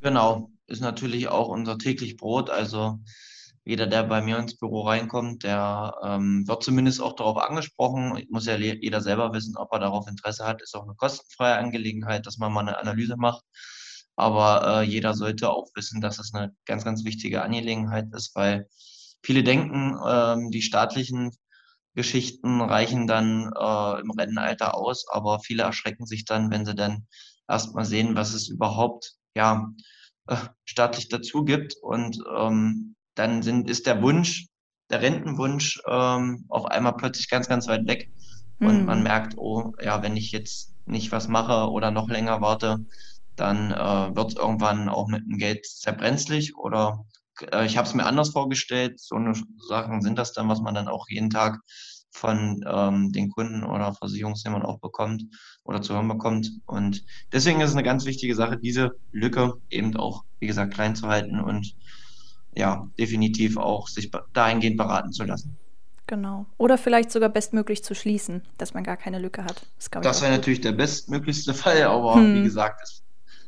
Genau, 0.00 0.50
ist 0.66 0.80
natürlich 0.80 1.28
auch 1.28 1.48
unser 1.48 1.78
täglich 1.78 2.16
Brot. 2.16 2.48
Also 2.48 2.98
jeder, 3.64 3.86
der 3.86 4.04
bei 4.04 4.22
mir 4.22 4.38
ins 4.38 4.56
Büro 4.56 4.82
reinkommt, 4.82 5.42
der 5.42 5.94
ähm, 6.02 6.46
wird 6.46 6.62
zumindest 6.62 7.02
auch 7.02 7.14
darauf 7.14 7.36
angesprochen. 7.36 8.24
Muss 8.30 8.46
ja 8.46 8.56
jeder 8.56 9.00
selber 9.00 9.32
wissen, 9.34 9.56
ob 9.56 9.72
er 9.72 9.80
darauf 9.80 10.06
Interesse 10.06 10.46
hat. 10.46 10.62
Ist 10.62 10.76
auch 10.76 10.84
eine 10.84 10.94
kostenfreie 10.94 11.56
Angelegenheit, 11.56 12.24
dass 12.24 12.38
man 12.38 12.52
mal 12.52 12.60
eine 12.60 12.78
Analyse 12.78 13.16
macht. 13.16 13.44
Aber 14.16 14.80
äh, 14.80 14.82
jeder 14.84 15.14
sollte 15.14 15.50
auch 15.50 15.68
wissen, 15.74 16.00
dass 16.00 16.18
es 16.18 16.32
eine 16.34 16.54
ganz, 16.66 16.84
ganz 16.84 17.04
wichtige 17.04 17.42
Angelegenheit 17.42 18.06
ist, 18.14 18.34
weil 18.34 18.68
Viele 19.22 19.42
denken, 19.42 19.96
ähm, 20.06 20.50
die 20.50 20.62
staatlichen 20.62 21.32
Geschichten 21.94 22.60
reichen 22.60 23.06
dann 23.06 23.50
äh, 23.58 24.00
im 24.00 24.10
Rentenalter 24.10 24.76
aus, 24.76 25.06
aber 25.10 25.40
viele 25.40 25.64
erschrecken 25.64 26.06
sich 26.06 26.24
dann, 26.24 26.50
wenn 26.50 26.64
sie 26.64 26.74
dann 26.74 27.06
erstmal 27.48 27.84
sehen, 27.84 28.14
was 28.14 28.34
es 28.34 28.48
überhaupt 28.48 29.14
ja 29.34 29.68
äh, 30.28 30.36
staatlich 30.64 31.08
dazu 31.08 31.44
gibt. 31.44 31.74
Und 31.82 32.22
ähm, 32.36 32.94
dann 33.14 33.42
sind, 33.42 33.68
ist 33.68 33.86
der 33.86 34.00
Wunsch, 34.02 34.46
der 34.90 35.02
Rentenwunsch 35.02 35.80
ähm, 35.88 36.44
auf 36.48 36.66
einmal 36.66 36.94
plötzlich 36.94 37.28
ganz, 37.28 37.48
ganz 37.48 37.66
weit 37.66 37.86
weg. 37.86 38.10
Und 38.60 38.80
mhm. 38.80 38.86
man 38.86 39.02
merkt, 39.02 39.36
oh 39.36 39.72
ja, 39.82 40.02
wenn 40.02 40.16
ich 40.16 40.32
jetzt 40.32 40.74
nicht 40.86 41.12
was 41.12 41.28
mache 41.28 41.70
oder 41.70 41.90
noch 41.90 42.08
länger 42.08 42.40
warte, 42.40 42.84
dann 43.36 43.72
äh, 43.72 44.16
wird 44.16 44.30
es 44.30 44.36
irgendwann 44.36 44.88
auch 44.88 45.08
mit 45.08 45.24
dem 45.24 45.38
Geld 45.38 45.66
sehr 45.66 45.92
brenzlig 45.92 46.56
oder 46.56 47.04
äh, 47.52 47.66
ich 47.66 47.76
habe 47.76 47.88
es 47.88 47.94
mir 47.94 48.06
anders 48.06 48.30
vorgestellt. 48.30 49.00
So 49.00 49.16
eine 49.16 49.32
Sachen 49.68 50.02
sind 50.02 50.18
das 50.18 50.32
dann, 50.32 50.48
was 50.48 50.60
man 50.60 50.74
dann 50.74 50.88
auch 50.88 51.08
jeden 51.08 51.30
Tag 51.30 51.60
von 52.10 52.64
ähm, 52.66 53.12
den 53.12 53.30
Kunden 53.30 53.64
oder 53.64 53.94
Versicherungsnehmern 53.94 54.62
auch 54.62 54.80
bekommt 54.80 55.24
oder 55.64 55.82
zu 55.82 55.94
hören 55.94 56.08
bekommt. 56.08 56.50
Und 56.66 57.04
deswegen 57.32 57.60
ist 57.60 57.70
es 57.70 57.76
eine 57.76 57.84
ganz 57.84 58.04
wichtige 58.06 58.34
Sache, 58.34 58.58
diese 58.58 58.92
Lücke 59.12 59.54
eben 59.70 59.94
auch, 59.96 60.24
wie 60.40 60.46
gesagt, 60.46 60.74
klein 60.74 60.96
zu 60.96 61.08
halten 61.08 61.40
und 61.40 61.74
ja, 62.54 62.88
definitiv 62.98 63.56
auch 63.56 63.88
sich 63.88 64.10
dahingehend 64.32 64.76
beraten 64.76 65.12
zu 65.12 65.24
lassen. 65.24 65.56
Genau. 66.06 66.46
Oder 66.56 66.78
vielleicht 66.78 67.12
sogar 67.12 67.28
bestmöglich 67.28 67.84
zu 67.84 67.94
schließen, 67.94 68.42
dass 68.56 68.72
man 68.72 68.82
gar 68.82 68.96
keine 68.96 69.18
Lücke 69.18 69.44
hat. 69.44 69.66
Das, 69.76 69.90
das 70.02 70.22
wäre 70.22 70.32
natürlich 70.32 70.62
der 70.62 70.72
bestmöglichste 70.72 71.52
Fall, 71.52 71.82
aber 71.82 72.14
hm. 72.14 72.34
wie 72.36 72.42
gesagt, 72.42 72.82
ist 72.82 73.04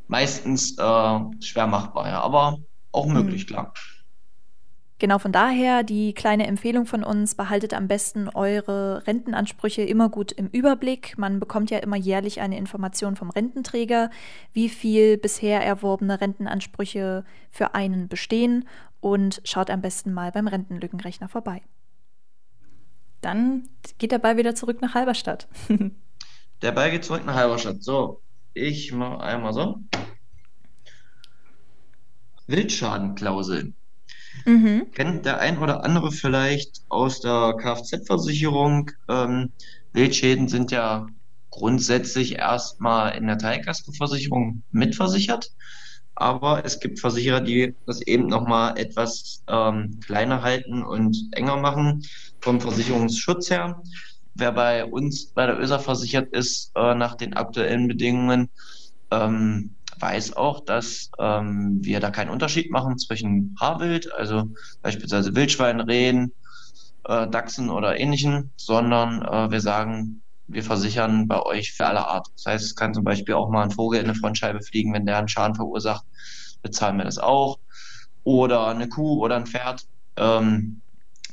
meistens 0.09 0.76
äh, 0.76 1.20
schwer 1.40 1.66
machbar, 1.66 2.09
ja. 2.09 2.20
Aber 2.20 2.59
auch 2.92 3.06
möglich, 3.06 3.44
mhm. 3.44 3.49
klar. 3.49 3.75
Genau 5.00 5.18
von 5.18 5.32
daher 5.32 5.82
die 5.82 6.12
kleine 6.12 6.47
Empfehlung 6.47 6.85
von 6.85 7.02
uns, 7.02 7.35
behaltet 7.35 7.73
am 7.73 7.88
besten 7.88 8.28
eure 8.28 9.06
Rentenansprüche 9.06 9.81
immer 9.81 10.11
gut 10.11 10.31
im 10.31 10.46
Überblick. 10.48 11.16
Man 11.16 11.40
bekommt 11.40 11.70
ja 11.70 11.79
immer 11.79 11.96
jährlich 11.96 12.42
eine 12.42 12.59
Information 12.59 13.16
vom 13.16 13.31
Rententräger, 13.31 14.11
wie 14.53 14.68
viel 14.68 15.16
bisher 15.16 15.64
erworbene 15.64 16.20
Rentenansprüche 16.20 17.24
für 17.50 17.74
einen 17.74 18.09
bestehen 18.09 18.68
und 19.00 19.40
schaut 19.44 19.70
am 19.70 19.81
besten 19.81 20.12
mal 20.12 20.33
beim 20.33 20.46
Rentenlückenrechner 20.46 21.31
vorbei. 21.31 21.62
Dann 23.22 23.70
geht 23.96 24.12
der 24.12 24.18
Ball 24.18 24.37
wieder 24.37 24.55
zurück 24.55 24.83
nach 24.83 24.92
Halberstadt. 24.92 25.48
der 26.62 26.72
Ball 26.72 26.90
geht 26.90 27.07
zurück 27.07 27.24
nach 27.24 27.37
Halberstadt. 27.37 27.83
So, 27.83 28.20
ich 28.53 28.92
mache 28.92 29.20
einmal 29.20 29.55
so. 29.55 29.81
Wildschadenklausel. 32.51 33.73
Mhm. 34.45 34.91
Kennt 34.93 35.27
der 35.27 35.39
ein 35.41 35.59
oder 35.59 35.85
andere 35.85 36.13
vielleicht 36.13 36.83
aus 36.89 37.21
der 37.21 37.55
Kfz-Versicherung? 37.59 38.91
Ähm, 39.09 39.53
Wildschäden 39.93 40.49
sind 40.49 40.71
ja 40.71 41.07
grundsätzlich 41.51 42.37
erstmal 42.37 43.17
in 43.17 43.27
der 43.27 43.39
Teilkaskoversicherung 43.39 44.63
mitversichert. 44.71 45.51
Aber 46.15 46.65
es 46.65 46.81
gibt 46.81 47.01
Versicherer, 47.01 47.41
die 47.41 47.75
das 47.87 48.03
eben 48.03 48.27
nochmal 48.27 48.79
etwas 48.79 49.43
ähm, 49.49 50.01
kleiner 50.05 50.43
halten 50.43 50.83
und 50.83 51.17
enger 51.33 51.57
machen 51.57 52.03
vom 52.41 52.61
Versicherungsschutz 52.61 53.51
her. 53.51 53.83
Wer 54.35 54.53
bei 54.53 54.85
uns 54.85 55.33
bei 55.33 55.47
der 55.47 55.59
ÖSA 55.59 55.79
versichert 55.79 56.29
ist, 56.33 56.73
äh, 56.75 56.95
nach 56.95 57.15
den 57.15 57.35
aktuellen 57.35 57.89
Bedingungen, 57.89 58.51
ähm, 59.11 59.77
weiß 60.01 60.37
auch, 60.37 60.65
dass 60.65 61.11
ähm, 61.19 61.79
wir 61.83 62.01
da 62.01 62.11
keinen 62.11 62.31
Unterschied 62.31 62.71
machen 62.71 62.99
zwischen 62.99 63.55
Haarwild, 63.61 64.13
also 64.15 64.45
beispielsweise 64.83 65.35
Wildschwein, 65.35 65.81
Rehen, 65.81 66.33
äh, 67.05 67.29
Dachsen 67.29 67.71
oder 67.71 67.99
ähnlichen, 67.99 68.53
sondern 68.57 69.23
äh, 69.23 69.51
wir 69.51 69.61
sagen, 69.61 70.23
wir 70.47 70.65
versichern 70.65 71.29
bei 71.29 71.41
euch 71.43 71.73
für 71.73 71.87
alle 71.87 72.07
Art. 72.07 72.27
Das 72.35 72.47
heißt, 72.47 72.65
es 72.65 72.75
kann 72.75 72.95
zum 72.95 73.05
Beispiel 73.05 73.35
auch 73.35 73.51
mal 73.51 73.63
ein 73.63 73.71
Vogel 73.71 74.01
in 74.01 74.07
eine 74.07 74.15
Frontscheibe 74.15 74.63
fliegen, 74.63 74.93
wenn 74.93 75.07
der 75.07 75.19
einen 75.19 75.29
Schaden 75.29 75.55
verursacht, 75.55 76.05
bezahlen 76.63 76.97
wir 76.97 77.05
das 77.05 77.19
auch. 77.19 77.59
Oder 78.25 78.67
eine 78.69 78.89
Kuh 78.89 79.23
oder 79.23 79.37
ein 79.37 79.47
Pferd. 79.47 79.87
Ähm, 80.17 80.83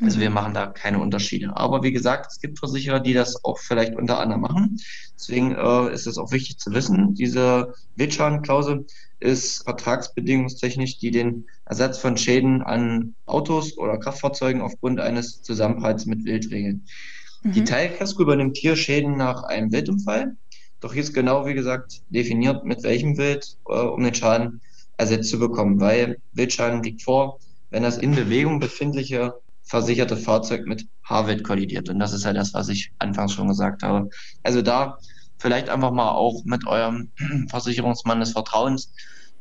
also 0.02 0.20
wir 0.20 0.30
mhm. 0.30 0.36
machen 0.36 0.54
da 0.54 0.68
keine 0.68 1.00
Unterschiede. 1.00 1.56
Aber 1.56 1.84
wie 1.84 1.92
gesagt, 1.92 2.32
es 2.32 2.40
gibt 2.40 2.60
Versicherer, 2.60 3.00
die 3.00 3.14
das 3.14 3.44
auch 3.44 3.58
vielleicht 3.58 3.96
unter 3.96 4.20
anderem 4.20 4.42
machen. 4.42 4.80
Deswegen 5.16 5.56
äh, 5.56 5.94
ist 5.94 6.08
es 6.08 6.18
auch 6.18 6.32
wichtig 6.32 6.58
zu 6.60 6.72
wissen, 6.72 7.16
diese 7.16 7.74
Wildschadenklausel 7.96 8.86
ist 9.20 9.64
vertragsbedingungstechnisch, 9.64 11.00
die 11.00 11.10
den 11.10 11.46
Ersatz 11.66 11.98
von 11.98 12.18
Schäden 12.18 12.62
an 12.62 13.16
Autos 13.26 13.78
oder 13.78 13.98
Kraftfahrzeugen 13.98 14.62
aufgrund 14.62 15.00
eines 15.00 15.42
Zusammenpralls 15.42 16.06
mit 16.06 16.24
Wild 16.24 16.52
regelt. 16.52 16.80
Mhm. 17.42 17.54
Die 17.54 17.64
Teilkasko 17.64 18.22
übernimmt 18.22 18.58
hier 18.58 18.76
Schäden 18.76 19.18
nach 19.18 19.44
einem 19.44 19.72
Wildunfall. 19.72 20.36
Doch 20.80 20.94
hier 20.94 21.02
ist 21.02 21.16
genau, 21.16 21.48
wie 21.48 21.56
gesagt, 21.56 22.02
definiert, 22.10 22.64
mit 22.64 22.84
welchem 22.84 23.18
Wild, 23.18 23.58
äh, 23.68 23.74
um 23.74 24.04
den 24.04 24.14
Schaden 24.14 24.62
ersetzt 24.98 25.30
zu 25.30 25.40
bekommen, 25.40 25.80
weil 25.80 26.18
Wildschaden 26.34 26.84
liegt 26.84 27.02
vor, 27.02 27.40
wenn 27.72 27.84
das 27.84 27.98
in 27.98 28.16
Bewegung 28.16 28.60
befindliche 28.60 29.34
versicherte 29.68 30.18
Fahrzeug 30.18 30.66
mit 30.66 30.88
Harvard 31.04 31.44
kollidiert. 31.44 31.90
Und 31.90 32.00
das 32.00 32.14
ist 32.14 32.26
ja 32.26 32.34
das, 32.34 32.54
was 32.54 32.70
ich 32.70 32.92
anfangs 33.00 33.34
schon 33.34 33.48
gesagt 33.48 33.84
habe. 33.84 34.10
Also 34.44 34.62
da 34.62 34.98
vielleicht 35.38 35.70
einfach 35.70 35.92
mal 35.92 36.12
auch 36.12 36.44
mit 36.46 36.66
eurem 36.66 37.12
Versicherungsmann 37.50 38.20
des 38.20 38.32
Vertrauens 38.32 38.92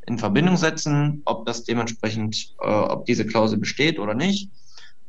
in 0.07 0.19
Verbindung 0.19 0.57
setzen, 0.57 1.23
ob 1.25 1.47
das 1.47 1.65
dementsprechend, 1.65 2.55
äh, 2.61 2.67
ob 2.67 3.07
diese 3.07 3.27
Klausel 3.27 3.59
besteht 3.59 3.99
oder 3.99 4.15
nicht 4.15 4.51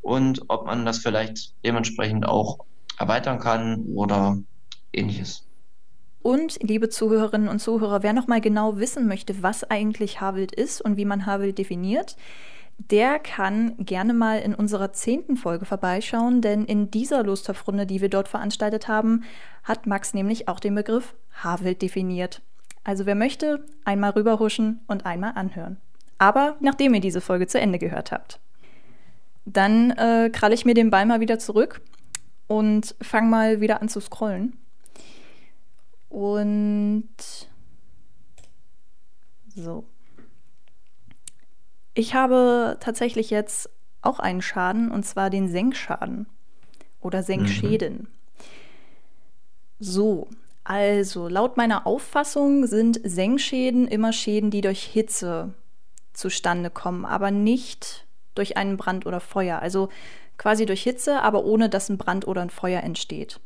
und 0.02 0.42
ob 0.48 0.66
man 0.66 0.86
das 0.86 1.00
vielleicht 1.00 1.54
dementsprechend 1.66 2.26
auch 2.26 2.60
erweitern 2.98 3.40
kann 3.40 3.86
oder 3.94 4.38
ähnliches. 4.94 5.44
Und 6.22 6.58
liebe 6.62 6.90
Zuhörerinnen 6.90 7.48
und 7.48 7.60
Zuhörer, 7.60 8.04
wer 8.04 8.14
noch 8.14 8.28
mal 8.28 8.42
genau 8.42 8.80
wissen 8.80 9.08
möchte, 9.08 9.44
was 9.44 9.64
eigentlich 9.64 10.20
Haarwild 10.20 10.52
ist 10.52 10.82
und 10.82 10.98
wie 10.98 11.06
man 11.06 11.26
Haarwild 11.26 11.58
definiert, 11.58 12.18
der 12.78 13.20
kann 13.20 13.76
gerne 13.78 14.14
mal 14.14 14.40
in 14.40 14.54
unserer 14.54 14.94
zehnten 14.94 15.36
Folge 15.36 15.66
vorbeischauen, 15.66 16.42
denn 16.42 16.64
in 16.66 16.92
dieser 16.92 17.24
Lostopfrunde, 17.24 17.86
die 17.86 18.02
wir 18.02 18.10
dort 18.10 18.28
veranstaltet 18.28 18.88
haben, 18.88 19.24
hat 19.64 19.88
Max 19.88 20.14
nämlich 20.14 20.48
auch 20.48 20.60
den 20.60 20.76
Begriff 20.76 21.16
Haarwild 21.32 21.82
definiert. 21.82 22.42
Also 22.84 23.06
wer 23.06 23.16
möchte, 23.16 23.66
einmal 23.84 24.12
rüberhuschen 24.12 24.82
und 24.88 25.06
einmal 25.06 25.34
anhören. 25.36 25.78
Aber 26.20 26.56
nachdem 26.60 26.94
ihr 26.94 27.02
diese 27.02 27.22
Folge 27.22 27.48
zu 27.48 27.60
Ende 27.60 27.80
gehört 27.80 28.12
habt. 28.12 28.40
Dann 29.46 29.92
äh, 29.92 30.30
kralle 30.32 30.54
ich 30.54 30.66
mir 30.66 30.74
den 30.74 30.90
Ball 30.90 31.06
mal 31.06 31.20
wieder 31.20 31.40
zurück 31.40 31.82
und 32.48 32.96
fange 33.02 33.30
mal 33.30 33.62
wieder 33.62 33.82
an 33.82 33.90
zu 33.90 34.00
scrollen. 34.00 34.58
Und 36.10 37.08
so. 39.54 39.86
Ich 41.98 42.14
habe 42.14 42.78
tatsächlich 42.80 43.32
jetzt 43.32 43.72
auch 44.04 44.20
einen 44.20 44.44
Schaden, 44.44 44.92
und 44.92 45.04
zwar 45.04 45.32
den 45.32 45.50
Senkschaden 45.50 46.28
oder 47.02 47.24
Senkschäden. 47.24 47.94
Mhm. 47.98 48.08
So, 49.80 50.28
Also, 50.70 51.30
laut 51.30 51.56
meiner 51.56 51.88
Auffassung 51.88 52.68
sind 52.68 53.00
Senkschäden 53.02 53.88
immer 53.88 54.12
Schäden, 54.12 54.52
die 54.52 54.60
durch 54.60 54.84
Hitze 54.84 55.54
zustande 56.12 56.70
kommen, 56.70 57.06
aber 57.06 57.32
nicht 57.32 58.06
durch 58.36 58.58
einen 58.58 58.76
Brand 58.76 59.06
oder 59.06 59.22
Feuer. 59.22 59.60
Also 59.60 59.88
quasi 60.38 60.66
durch 60.66 60.84
Hitze, 60.84 61.22
aber 61.22 61.46
ohne 61.46 61.70
dass 61.70 61.88
ein 61.88 61.98
Brand 61.98 62.28
oder 62.28 62.42
ein 62.42 62.50
Feuer 62.50 62.84
entsteht. 62.84 63.40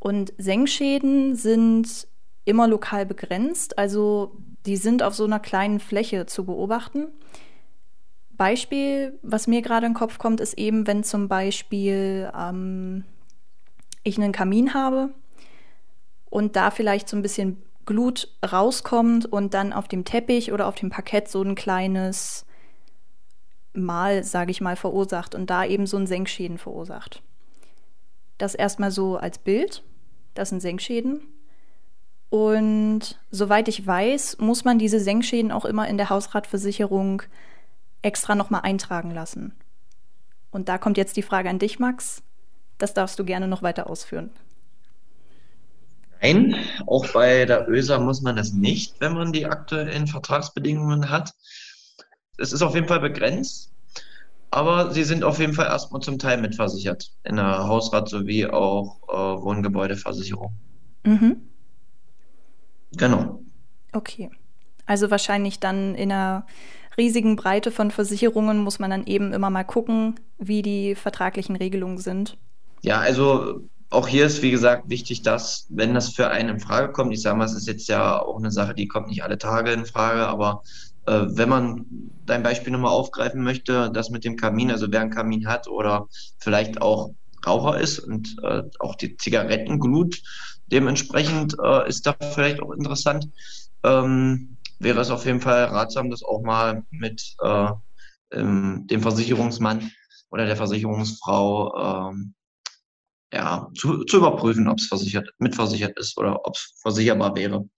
Und 0.00 0.32
Senkschäden 0.38 1.36
sind 1.36 2.08
immer 2.44 2.66
lokal 2.66 3.06
begrenzt, 3.06 3.78
also 3.78 4.36
die 4.68 4.76
sind 4.76 5.02
auf 5.02 5.14
so 5.14 5.24
einer 5.24 5.40
kleinen 5.40 5.80
Fläche 5.80 6.26
zu 6.26 6.44
beobachten. 6.44 7.06
Beispiel, 8.32 9.18
was 9.22 9.46
mir 9.46 9.62
gerade 9.62 9.86
in 9.86 9.92
den 9.92 9.98
Kopf 9.98 10.18
kommt, 10.18 10.40
ist 10.40 10.58
eben, 10.58 10.86
wenn 10.86 11.02
zum 11.04 11.26
Beispiel 11.26 12.30
ähm, 12.38 13.04
ich 14.04 14.18
einen 14.18 14.32
Kamin 14.32 14.74
habe 14.74 15.08
und 16.28 16.54
da 16.54 16.70
vielleicht 16.70 17.08
so 17.08 17.16
ein 17.16 17.22
bisschen 17.22 17.62
Glut 17.86 18.28
rauskommt 18.44 19.24
und 19.24 19.54
dann 19.54 19.72
auf 19.72 19.88
dem 19.88 20.04
Teppich 20.04 20.52
oder 20.52 20.66
auf 20.66 20.74
dem 20.74 20.90
Parkett 20.90 21.28
so 21.28 21.42
ein 21.42 21.54
kleines 21.54 22.44
Mal, 23.72 24.22
sage 24.22 24.50
ich 24.50 24.60
mal, 24.60 24.76
verursacht 24.76 25.34
und 25.34 25.48
da 25.48 25.64
eben 25.64 25.86
so 25.86 25.96
ein 25.96 26.06
Senkschäden 26.06 26.58
verursacht. 26.58 27.22
Das 28.36 28.54
erstmal 28.54 28.90
so 28.90 29.16
als 29.16 29.38
Bild. 29.38 29.82
Das 30.34 30.50
sind 30.50 30.60
Senkschäden. 30.60 31.22
Und 32.30 33.18
soweit 33.30 33.68
ich 33.68 33.86
weiß, 33.86 34.38
muss 34.38 34.64
man 34.64 34.78
diese 34.78 35.00
Senkschäden 35.00 35.50
auch 35.50 35.64
immer 35.64 35.88
in 35.88 35.96
der 35.96 36.10
Hausratversicherung 36.10 37.22
extra 38.02 38.34
nochmal 38.34 38.62
eintragen 38.62 39.10
lassen. 39.10 39.54
Und 40.50 40.68
da 40.68 40.78
kommt 40.78 40.96
jetzt 40.98 41.16
die 41.16 41.22
Frage 41.22 41.48
an 41.48 41.58
dich, 41.58 41.78
Max. 41.78 42.22
Das 42.76 42.94
darfst 42.94 43.18
du 43.18 43.24
gerne 43.24 43.48
noch 43.48 43.62
weiter 43.62 43.88
ausführen. 43.88 44.30
Nein, 46.20 46.56
auch 46.86 47.06
bei 47.12 47.44
der 47.44 47.68
ÖSA 47.68 47.98
muss 47.98 48.22
man 48.22 48.36
das 48.36 48.52
nicht, 48.52 49.00
wenn 49.00 49.14
man 49.14 49.32
die 49.32 49.46
aktuellen 49.46 50.06
Vertragsbedingungen 50.06 51.10
hat. 51.10 51.32
Es 52.38 52.52
ist 52.52 52.62
auf 52.62 52.74
jeden 52.74 52.88
Fall 52.88 53.00
begrenzt, 53.00 53.72
aber 54.50 54.92
sie 54.92 55.04
sind 55.04 55.24
auf 55.24 55.38
jeden 55.38 55.54
Fall 55.54 55.66
erstmal 55.66 56.00
zum 56.00 56.18
Teil 56.18 56.40
mitversichert 56.40 57.10
in 57.24 57.36
der 57.36 57.68
Hausrat- 57.68 58.08
sowie 58.08 58.46
auch 58.46 59.00
äh, 59.08 59.42
Wohngebäudeversicherung. 59.42 60.52
Mhm. 61.04 61.48
Genau. 62.96 63.42
Okay. 63.92 64.30
Also 64.86 65.10
wahrscheinlich 65.10 65.60
dann 65.60 65.94
in 65.94 66.10
einer 66.10 66.46
riesigen 66.96 67.36
Breite 67.36 67.70
von 67.70 67.90
Versicherungen 67.90 68.58
muss 68.58 68.78
man 68.78 68.90
dann 68.90 69.06
eben 69.06 69.32
immer 69.32 69.50
mal 69.50 69.64
gucken, 69.64 70.18
wie 70.38 70.62
die 70.62 70.94
vertraglichen 70.94 71.56
Regelungen 71.56 71.98
sind. 71.98 72.36
Ja, 72.82 72.98
also 72.98 73.60
auch 73.90 74.08
hier 74.08 74.26
ist, 74.26 74.42
wie 74.42 74.50
gesagt, 74.50 74.90
wichtig, 74.90 75.22
dass, 75.22 75.66
wenn 75.70 75.94
das 75.94 76.10
für 76.10 76.28
einen 76.28 76.48
in 76.50 76.60
Frage 76.60 76.92
kommt, 76.92 77.12
ich 77.12 77.22
sage 77.22 77.36
mal, 77.36 77.44
es 77.44 77.54
ist 77.54 77.66
jetzt 77.66 77.88
ja 77.88 78.20
auch 78.20 78.36
eine 78.36 78.50
Sache, 78.50 78.74
die 78.74 78.88
kommt 78.88 79.08
nicht 79.08 79.22
alle 79.22 79.38
Tage 79.38 79.72
in 79.72 79.86
Frage, 79.86 80.26
aber 80.26 80.62
äh, 81.06 81.24
wenn 81.28 81.48
man 81.48 81.86
dein 82.26 82.42
Beispiel 82.42 82.72
nochmal 82.72 82.92
aufgreifen 82.92 83.42
möchte, 83.42 83.90
das 83.90 84.10
mit 84.10 84.24
dem 84.24 84.36
Kamin, 84.36 84.70
also 84.70 84.88
wer 84.90 85.00
einen 85.00 85.10
Kamin 85.10 85.48
hat 85.48 85.68
oder 85.68 86.08
vielleicht 86.38 86.82
auch 86.82 87.14
Raucher 87.46 87.80
ist 87.80 88.00
und 88.00 88.36
äh, 88.42 88.62
auch 88.78 88.94
die 88.96 89.16
Zigarettenglut 89.16 90.20
dementsprechend 90.70 91.56
äh, 91.62 91.88
ist 91.88 92.06
da 92.06 92.16
vielleicht 92.34 92.60
auch 92.60 92.72
interessant, 92.72 93.28
ähm, 93.84 94.56
wäre 94.78 95.00
es 95.00 95.10
auf 95.10 95.24
jeden 95.26 95.40
Fall 95.40 95.64
ratsam, 95.64 96.10
das 96.10 96.22
auch 96.22 96.42
mal 96.42 96.84
mit 96.90 97.34
äh, 97.42 97.70
ähm, 98.32 98.86
dem 98.86 99.02
Versicherungsmann 99.02 99.90
oder 100.30 100.46
der 100.46 100.56
Versicherungsfrau 100.56 102.10
ähm, 102.10 102.34
ja, 103.32 103.68
zu, 103.74 104.04
zu 104.04 104.18
überprüfen, 104.18 104.68
ob 104.68 104.78
es 104.78 104.86
versichert, 104.86 105.28
mitversichert 105.38 105.98
ist 105.98 106.16
oder 106.16 106.46
ob 106.46 106.54
es 106.54 106.78
versicherbar 106.80 107.36
wäre. 107.36 107.68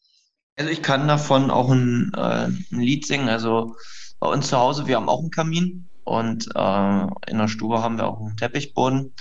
Also 0.56 0.70
ich 0.70 0.82
kann 0.82 1.08
davon 1.08 1.50
auch 1.50 1.70
ein, 1.70 2.12
äh, 2.14 2.46
ein 2.46 2.80
Lied 2.80 3.06
singen. 3.06 3.28
Also 3.28 3.74
bei 4.18 4.28
uns 4.28 4.48
zu 4.48 4.58
Hause, 4.58 4.86
wir 4.86 4.96
haben 4.96 5.08
auch 5.08 5.20
einen 5.20 5.30
Kamin 5.30 5.88
und 6.04 6.48
äh, 6.54 7.06
in 7.28 7.38
der 7.38 7.48
Stube 7.48 7.82
haben 7.82 7.96
wir 7.96 8.06
auch 8.06 8.20
einen 8.20 8.36
Teppichboden. 8.36 9.14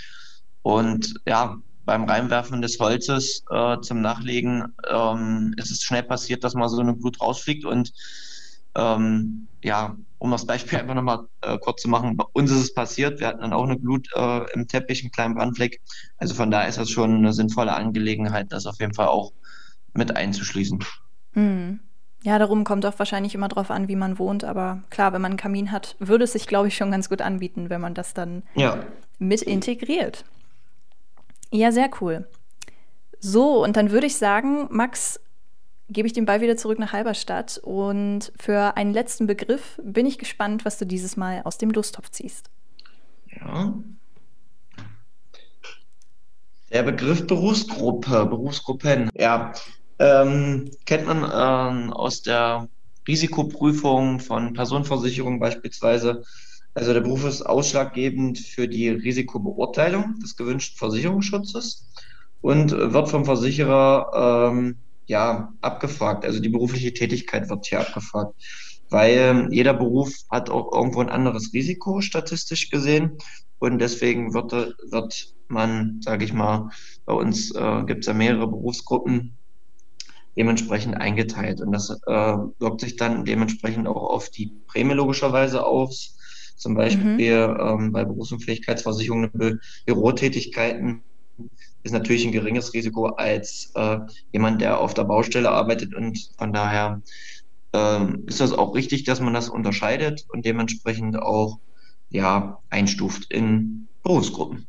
Und 0.62 1.14
ja, 1.26 1.58
beim 1.89 2.04
Reinwerfen 2.04 2.62
des 2.62 2.80
Holzes 2.80 3.43
äh, 3.49 3.82
zum 3.82 4.02
Nachlegen 4.02 4.75
ähm, 4.88 5.56
ist 5.58 5.71
es 5.71 5.82
schnell 5.82 6.04
passiert, 6.04 6.43
dass 6.43 6.54
mal 6.54 6.69
so 6.69 6.82
eine 6.82 6.93
Blut 6.93 7.19
rausfliegt 7.19 7.65
und 7.65 7.93
ähm, 8.75 9.47
ja, 9.63 9.97
um 10.19 10.30
das 10.30 10.45
Beispiel 10.45 10.78
einfach 10.78 10.93
nochmal 10.93 11.25
äh, 11.41 11.58
kurz 11.58 11.82
zu 11.82 11.89
machen, 11.89 12.15
bei 12.15 12.25
uns 12.34 12.52
ist 12.52 12.60
es 12.60 12.73
passiert, 12.75 13.19
wir 13.19 13.25
hatten 13.25 13.41
dann 13.41 13.54
auch 13.54 13.63
eine 13.63 13.80
Glut 13.80 14.08
äh, 14.13 14.54
im 14.54 14.67
Teppich, 14.67 15.02
einen 15.02 15.12
kleinen 15.12 15.34
Brandfleck. 15.34 15.82
Also 16.19 16.36
von 16.36 16.52
daher 16.52 16.69
ist 16.69 16.78
das 16.78 16.91
schon 16.91 17.15
eine 17.15 17.34
sinnvolle 17.34 17.73
Angelegenheit, 17.73 18.52
das 18.52 18.67
auf 18.67 18.80
jeden 18.80 18.93
Fall 18.93 19.08
auch 19.08 19.34
mit 19.93 20.15
einzuschließen. 20.15 20.86
Hm. 21.34 21.80
Ja, 22.21 22.38
darum 22.38 22.65
kommt 22.65 22.86
auch 22.86 22.99
wahrscheinlich 22.99 23.34
immer 23.34 23.47
drauf 23.47 23.71
an, 23.71 23.88
wie 23.88 23.95
man 23.95 24.19
wohnt. 24.19 24.43
Aber 24.43 24.84
klar, 24.91 25.12
wenn 25.12 25.21
man 25.21 25.32
einen 25.32 25.39
Kamin 25.39 25.71
hat, 25.71 25.95
würde 25.97 26.25
es 26.25 26.34
sich, 26.34 26.45
glaube 26.45 26.67
ich, 26.67 26.78
schon 26.78 26.91
ganz 26.91 27.10
gut 27.10 27.23
anbieten, 27.23 27.71
wenn 27.71 27.82
man 27.82 27.95
das 27.95 28.13
dann 28.13 28.43
ja. 28.54 28.78
mit 29.17 29.41
integriert. 29.41 30.23
Ja, 31.52 31.72
sehr 31.72 31.90
cool. 32.02 32.28
So, 33.20 33.64
und 33.64 33.76
dann 33.76 33.92
würde 33.92 34.08
ich 34.08 34.16
sagen, 34.16 34.68
Max, 34.70 35.20
gebe 35.90 36.08
ich 36.08 36.14
den 36.14 36.26
Ball 36.26 36.42
wieder 36.42 36.56
zurück 36.56 36.80
nach 36.80 36.94
Halberstadt. 36.94 37.60
Und 37.64 38.32
für 38.38 38.78
einen 38.78 38.94
letzten 38.94 39.28
Begriff 39.28 39.80
bin 39.84 40.06
ich 40.06 40.18
gespannt, 40.18 40.66
was 40.66 40.78
du 40.78 40.86
dieses 40.86 41.18
Mal 41.18 41.42
aus 41.44 41.58
dem 41.58 41.72
Lostopf 41.72 42.10
ziehst. 42.12 42.50
Ja. 43.42 43.74
Der 46.72 46.84
Begriff 46.84 47.26
Berufsgruppe, 47.26 48.28
Berufsgruppen, 48.28 49.10
ja, 49.16 49.54
ähm, 49.98 50.70
kennt 50.86 51.08
man 51.08 51.24
ähm, 51.24 51.92
aus 51.92 52.22
der 52.22 52.70
Risikoprüfung 53.08 54.20
von 54.20 54.54
Personenversicherungen 54.54 55.40
beispielsweise. 55.40 56.24
Also 56.74 56.94
der 56.94 57.02
Beruf 57.02 57.26
ist 57.26 57.42
ausschlaggebend 57.42 58.40
für 58.40 58.68
die 58.68 58.90
Risikobeurteilung 58.90 60.20
des 60.22 60.36
gewünschten 60.36 60.78
Versicherungsschutzes 60.78 61.90
und 62.42 62.72
wird 62.72 63.10
vom 63.10 63.26
Versicherer 63.26 64.52
ähm, 64.52 64.78
ja, 65.06 65.52
abgefragt. 65.62 66.24
Also 66.24 66.40
die 66.40 66.50
berufliche 66.50 66.94
Tätigkeit 66.94 67.50
wird 67.50 67.66
hier 67.66 67.82
abgefragt, 67.82 68.34
weil 68.90 69.48
jeder 69.52 69.74
Beruf 69.74 70.14
hat 70.30 70.50
auch 70.50 70.72
irgendwo 70.72 71.02
ein 71.02 71.10
anderes 71.10 71.52
Risiko 71.54 72.02
statistisch 72.02 72.70
gesehen 72.70 73.18
und 73.58 73.80
deswegen 73.80 74.34
wird, 74.34 74.52
wird 74.52 75.34
man, 75.50 76.00
sage 76.02 76.24
ich 76.24 76.34
mal, 76.34 76.70
bei 77.06 77.14
uns 77.14 77.54
äh, 77.54 77.84
gibt 77.86 78.02
es 78.02 78.08
ja 78.08 78.14
mehrere 78.14 78.48
Berufsgruppen 78.48 79.38
dementsprechend 80.38 80.96
eingeteilt 80.96 81.60
und 81.60 81.72
das 81.72 81.90
äh, 81.90 82.38
wirkt 82.60 82.82
sich 82.82 82.96
dann 82.96 83.26
dementsprechend 83.26 83.88
auch 83.88 84.14
auf 84.14 84.30
die 84.30 84.54
Prämie 84.68 84.94
logischerweise 84.94 85.66
aus. 85.66 86.19
Zum 86.60 86.76
Beispiel 86.76 87.48
mhm. 87.48 87.58
ähm, 87.60 87.91
bei 87.93 88.04
Berufs- 88.04 88.34
und 88.34 88.43
Pflichtkeitsversicherungen, 88.43 89.62
Bürotätigkeiten 89.86 91.02
ist 91.84 91.93
natürlich 91.93 92.26
ein 92.26 92.34
geringes 92.34 92.74
Risiko 92.74 93.06
als 93.08 93.72
äh, 93.76 94.00
jemand, 94.34 94.60
der 94.60 94.78
auf 94.78 94.93
der 94.93 95.06
Baustelle 95.06 95.50
arbeitet. 95.50 95.95
Und 95.95 96.32
von 96.38 96.52
daher 96.52 97.02
ähm, 97.72 98.26
ist 98.28 98.41
das 98.41 98.52
auch 98.52 98.76
richtig, 98.76 99.06
dass 99.06 99.22
man 99.22 99.34
das 99.34 99.48
unterscheidet 99.48 100.26
und 100.28 100.45
dementsprechend 100.45 101.17
auch 101.17 101.60
ja, 102.10 102.60
einstuft 102.69 103.32
in 103.32 103.88
Berufsgruppen. 104.04 104.67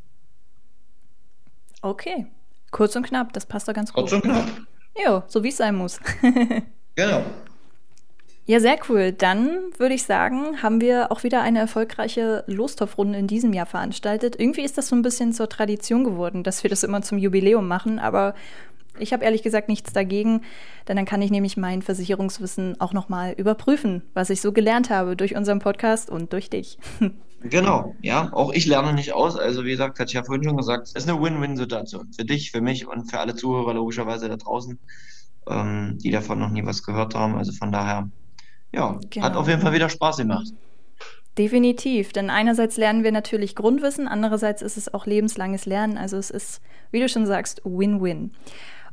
Okay, 1.83 2.27
kurz 2.71 2.95
und 2.95 3.05
knapp, 3.05 3.33
das 3.33 3.47
passt 3.47 3.67
doch 3.67 3.75
ganz 3.75 3.93
kurz 3.93 4.13
gut. 4.13 4.23
Kurz 4.23 4.37
und 4.37 4.45
knapp. 4.45 4.67
Ja, 4.97 5.25
so 5.27 5.43
wie 5.43 5.49
es 5.49 5.57
sein 5.57 5.75
muss. 5.75 5.99
genau. 6.95 7.25
Ja, 8.51 8.59
sehr 8.59 8.81
cool. 8.89 9.13
Dann 9.13 9.61
würde 9.79 9.95
ich 9.95 10.03
sagen, 10.03 10.61
haben 10.61 10.81
wir 10.81 11.13
auch 11.13 11.23
wieder 11.23 11.41
eine 11.41 11.61
erfolgreiche 11.61 12.43
Lostopfrunde 12.49 13.17
in 13.17 13.29
diesem 13.29 13.53
Jahr 13.53 13.65
veranstaltet. 13.65 14.35
Irgendwie 14.41 14.63
ist 14.63 14.77
das 14.77 14.89
so 14.89 14.97
ein 14.97 15.03
bisschen 15.03 15.33
zur 15.33 15.49
Tradition 15.49 16.03
geworden, 16.03 16.43
dass 16.43 16.65
wir 16.65 16.69
das 16.69 16.83
immer 16.83 17.01
zum 17.01 17.19
Jubiläum 17.19 17.69
machen, 17.69 18.01
aber 18.01 18.35
ich 18.99 19.13
habe 19.13 19.25
ehrlich 19.25 19.45
gesagt 19.45 19.69
nichts 19.69 19.93
dagegen, 19.93 20.43
denn 20.89 20.97
dann 20.97 21.05
kann 21.05 21.23
ich 21.23 21.31
nämlich 21.31 21.57
mein 21.57 21.81
Versicherungswissen 21.81 22.81
auch 22.81 22.93
nochmal 22.93 23.35
überprüfen, 23.35 24.03
was 24.15 24.31
ich 24.31 24.41
so 24.41 24.51
gelernt 24.51 24.91
habe 24.91 25.15
durch 25.15 25.37
unseren 25.37 25.61
Podcast 25.61 26.11
und 26.11 26.33
durch 26.33 26.51
dich. 26.51 26.77
Genau, 27.43 27.95
ja, 28.03 28.31
auch 28.35 28.53
ich 28.53 28.67
lerne 28.67 28.93
nicht 28.93 29.15
aus. 29.15 29.35
Also 29.35 29.65
wie 29.65 29.71
gesagt, 29.71 29.99
hatte 29.99 30.09
ich 30.09 30.15
ja 30.15 30.25
vorhin 30.25 30.45
schon 30.45 30.59
gesagt, 30.59 30.89
es 30.89 30.93
ist 30.93 31.09
eine 31.09 31.23
Win-Win-Situation 31.23 32.13
für 32.13 32.27
dich, 32.27 32.51
für 32.51 32.61
mich 32.61 32.87
und 32.87 33.11
für 33.11 33.19
alle 33.19 33.35
Zuhörer 33.35 33.73
logischerweise 33.73 34.29
da 34.29 34.37
draußen, 34.37 34.79
ähm, 35.49 35.97
die 36.03 36.11
davon 36.11 36.39
noch 36.39 36.51
nie 36.51 36.67
was 36.67 36.83
gehört 36.83 37.15
haben. 37.15 37.37
Also 37.37 37.53
von 37.53 37.73
daher 37.73 38.11
ja, 38.73 38.99
genau. 39.11 39.27
hat 39.27 39.37
auf 39.37 39.49
jeden 39.49 39.61
Fall 39.61 39.73
wieder 39.73 39.89
Spaß 39.89 40.19
gemacht. 40.19 40.49
Definitiv, 41.39 42.13
denn 42.13 42.29
einerseits 42.29 42.77
lernen 42.77 43.05
wir 43.05 43.13
natürlich 43.13 43.55
Grundwissen, 43.55 44.09
andererseits 44.09 44.63
ist 44.63 44.77
es 44.77 44.93
auch 44.93 45.07
lebenslanges 45.07 45.65
Lernen. 45.65 45.97
Also 45.97 46.17
es 46.17 46.31
ist, 46.31 46.61
wie 46.91 47.01
du 47.01 47.09
schon 47.09 47.25
sagst, 47.25 47.63
Win-Win. 47.65 48.33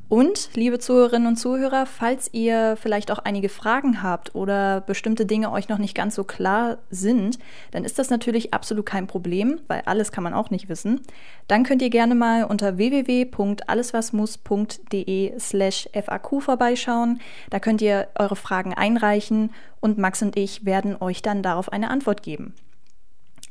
Und, 0.10 0.52
liebe 0.54 0.80
Zuhörerinnen 0.80 1.28
und 1.28 1.36
Zuhörer, 1.36 1.86
falls 1.86 2.34
ihr 2.34 2.78
vielleicht 2.78 3.12
auch 3.12 3.20
einige 3.20 3.50
Fragen 3.50 4.02
habt 4.02 4.36
oder 4.36 4.80
bestimmte 4.80 5.26
Dinge 5.26 5.52
euch 5.52 5.68
noch 5.68 5.80
nicht 5.80 5.96
ganz 5.96 6.16
so 6.16 6.24
klar 6.24 6.78
sind, 6.90 7.40
dann 7.72 7.84
ist 7.84 8.00
das 8.00 8.10
natürlich 8.10 8.54
absolut 8.54 8.86
kein 8.86 9.08
Problem, 9.08 9.60
weil 9.68 9.82
alles 9.86 10.14
kann 10.14 10.24
man 10.24 10.34
auch 10.34 10.50
nicht 10.50 10.70
wissen. 10.70 11.02
Dann 11.50 11.66
könnt 11.66 11.82
ihr 11.82 11.90
gerne 11.90 12.16
mal 12.16 12.46
unter 12.46 12.78
www.alleswasmuss.de 12.78 15.38
slash 15.40 15.90
FAQ 15.92 16.42
vorbeischauen. 16.42 17.20
Da 17.50 17.60
könnt 17.60 17.82
ihr 17.82 18.08
eure 18.18 18.38
Fragen 18.38 18.74
einreichen 18.74 19.54
und 19.82 19.98
Max 19.98 20.22
und 20.22 20.38
ich 20.38 20.66
werden 20.66 20.96
euch 21.02 21.22
dann 21.22 21.44
darauf 21.44 21.74
eine 21.74 21.90
Antwort 21.90 22.24
geben. 22.24 22.56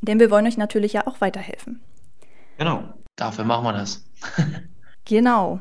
Denn 0.01 0.19
wir 0.21 0.31
wollen 0.31 0.47
euch 0.47 0.57
natürlich 0.57 0.95
ja 0.95 1.07
auch 1.07 1.21
weiterhelfen. 1.21 1.83
Genau, 2.57 2.85
dafür 3.15 3.45
machen 3.45 3.65
wir 3.65 3.75
das. 3.75 4.07
genau. 5.05 5.61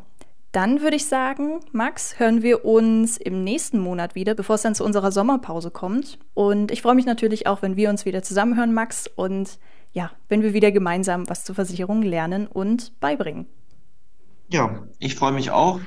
Dann 0.56 0.80
würde 0.80 0.96
ich 0.96 1.08
sagen, 1.08 1.60
Max, 1.74 2.18
hören 2.18 2.41
wir 2.41 2.63
uns 2.63 3.18
im 3.18 3.44
nächsten 3.44 3.78
Monat 3.78 4.15
wieder, 4.15 4.36
bevor 4.36 4.56
es 4.56 4.62
dann 4.62 4.74
zu 4.74 4.86
unserer 4.86 5.12
Sommerpause 5.12 5.70
kommt. 5.70 6.18
Und 6.34 6.72
ich 6.72 6.82
freue 6.82 6.96
mich 6.96 7.06
natürlich 7.06 7.46
auch, 7.46 7.62
wenn 7.62 7.76
wir 7.76 7.89
uns 7.89 8.06
wieder 8.06 8.24
zusammenhören, 8.24 8.74
Max, 8.74 9.06
und 9.18 9.60
ja, 9.91 10.12
wenn 10.30 10.44
wir 10.44 10.54
wieder 10.54 10.72
gemeinsam 10.72 11.28
was 11.28 11.44
zur 11.44 11.56
Versicherung 11.56 12.04
lernen 12.04 12.48
und 12.48 12.98
beibringen. 13.02 13.48
Ja, 14.48 14.88
ich 15.00 15.15
freue 15.15 15.34
mich 15.34 15.52
auch. 15.52 15.82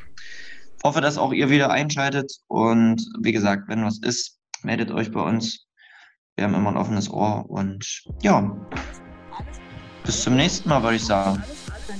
Hoffe, 0.84 1.00
dass 1.00 1.16
auch 1.16 1.32
ihr 1.32 1.48
wieder 1.48 1.70
einschaltet. 1.70 2.30
Und 2.46 3.00
wie 3.22 3.32
gesagt, 3.32 3.68
wenn 3.68 3.86
was 3.86 3.96
ist, 4.00 4.38
meldet 4.62 4.90
euch 4.90 5.10
bei 5.10 5.22
uns. 5.22 5.66
Wir 6.36 6.44
haben 6.44 6.52
immer 6.52 6.68
ein 6.68 6.76
offenes 6.76 7.08
Ohr. 7.08 7.48
Und 7.48 8.04
ja, 8.20 8.54
bis 10.04 10.24
zum 10.24 10.36
nächsten 10.36 10.68
Mal, 10.68 10.82
würde 10.82 10.96
ich 10.96 11.06
sagen. 11.06 11.42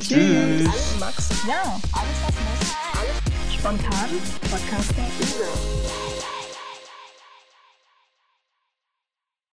Tschüss. 0.00 0.98
Max. 1.00 1.28
Ja, 1.46 1.80
alles 1.92 2.18
was 2.24 2.34
muss. 2.34 2.74
Alles 2.98 3.54
spontan. 3.54 4.10
Podcast 4.50 4.90
der 4.96 6.17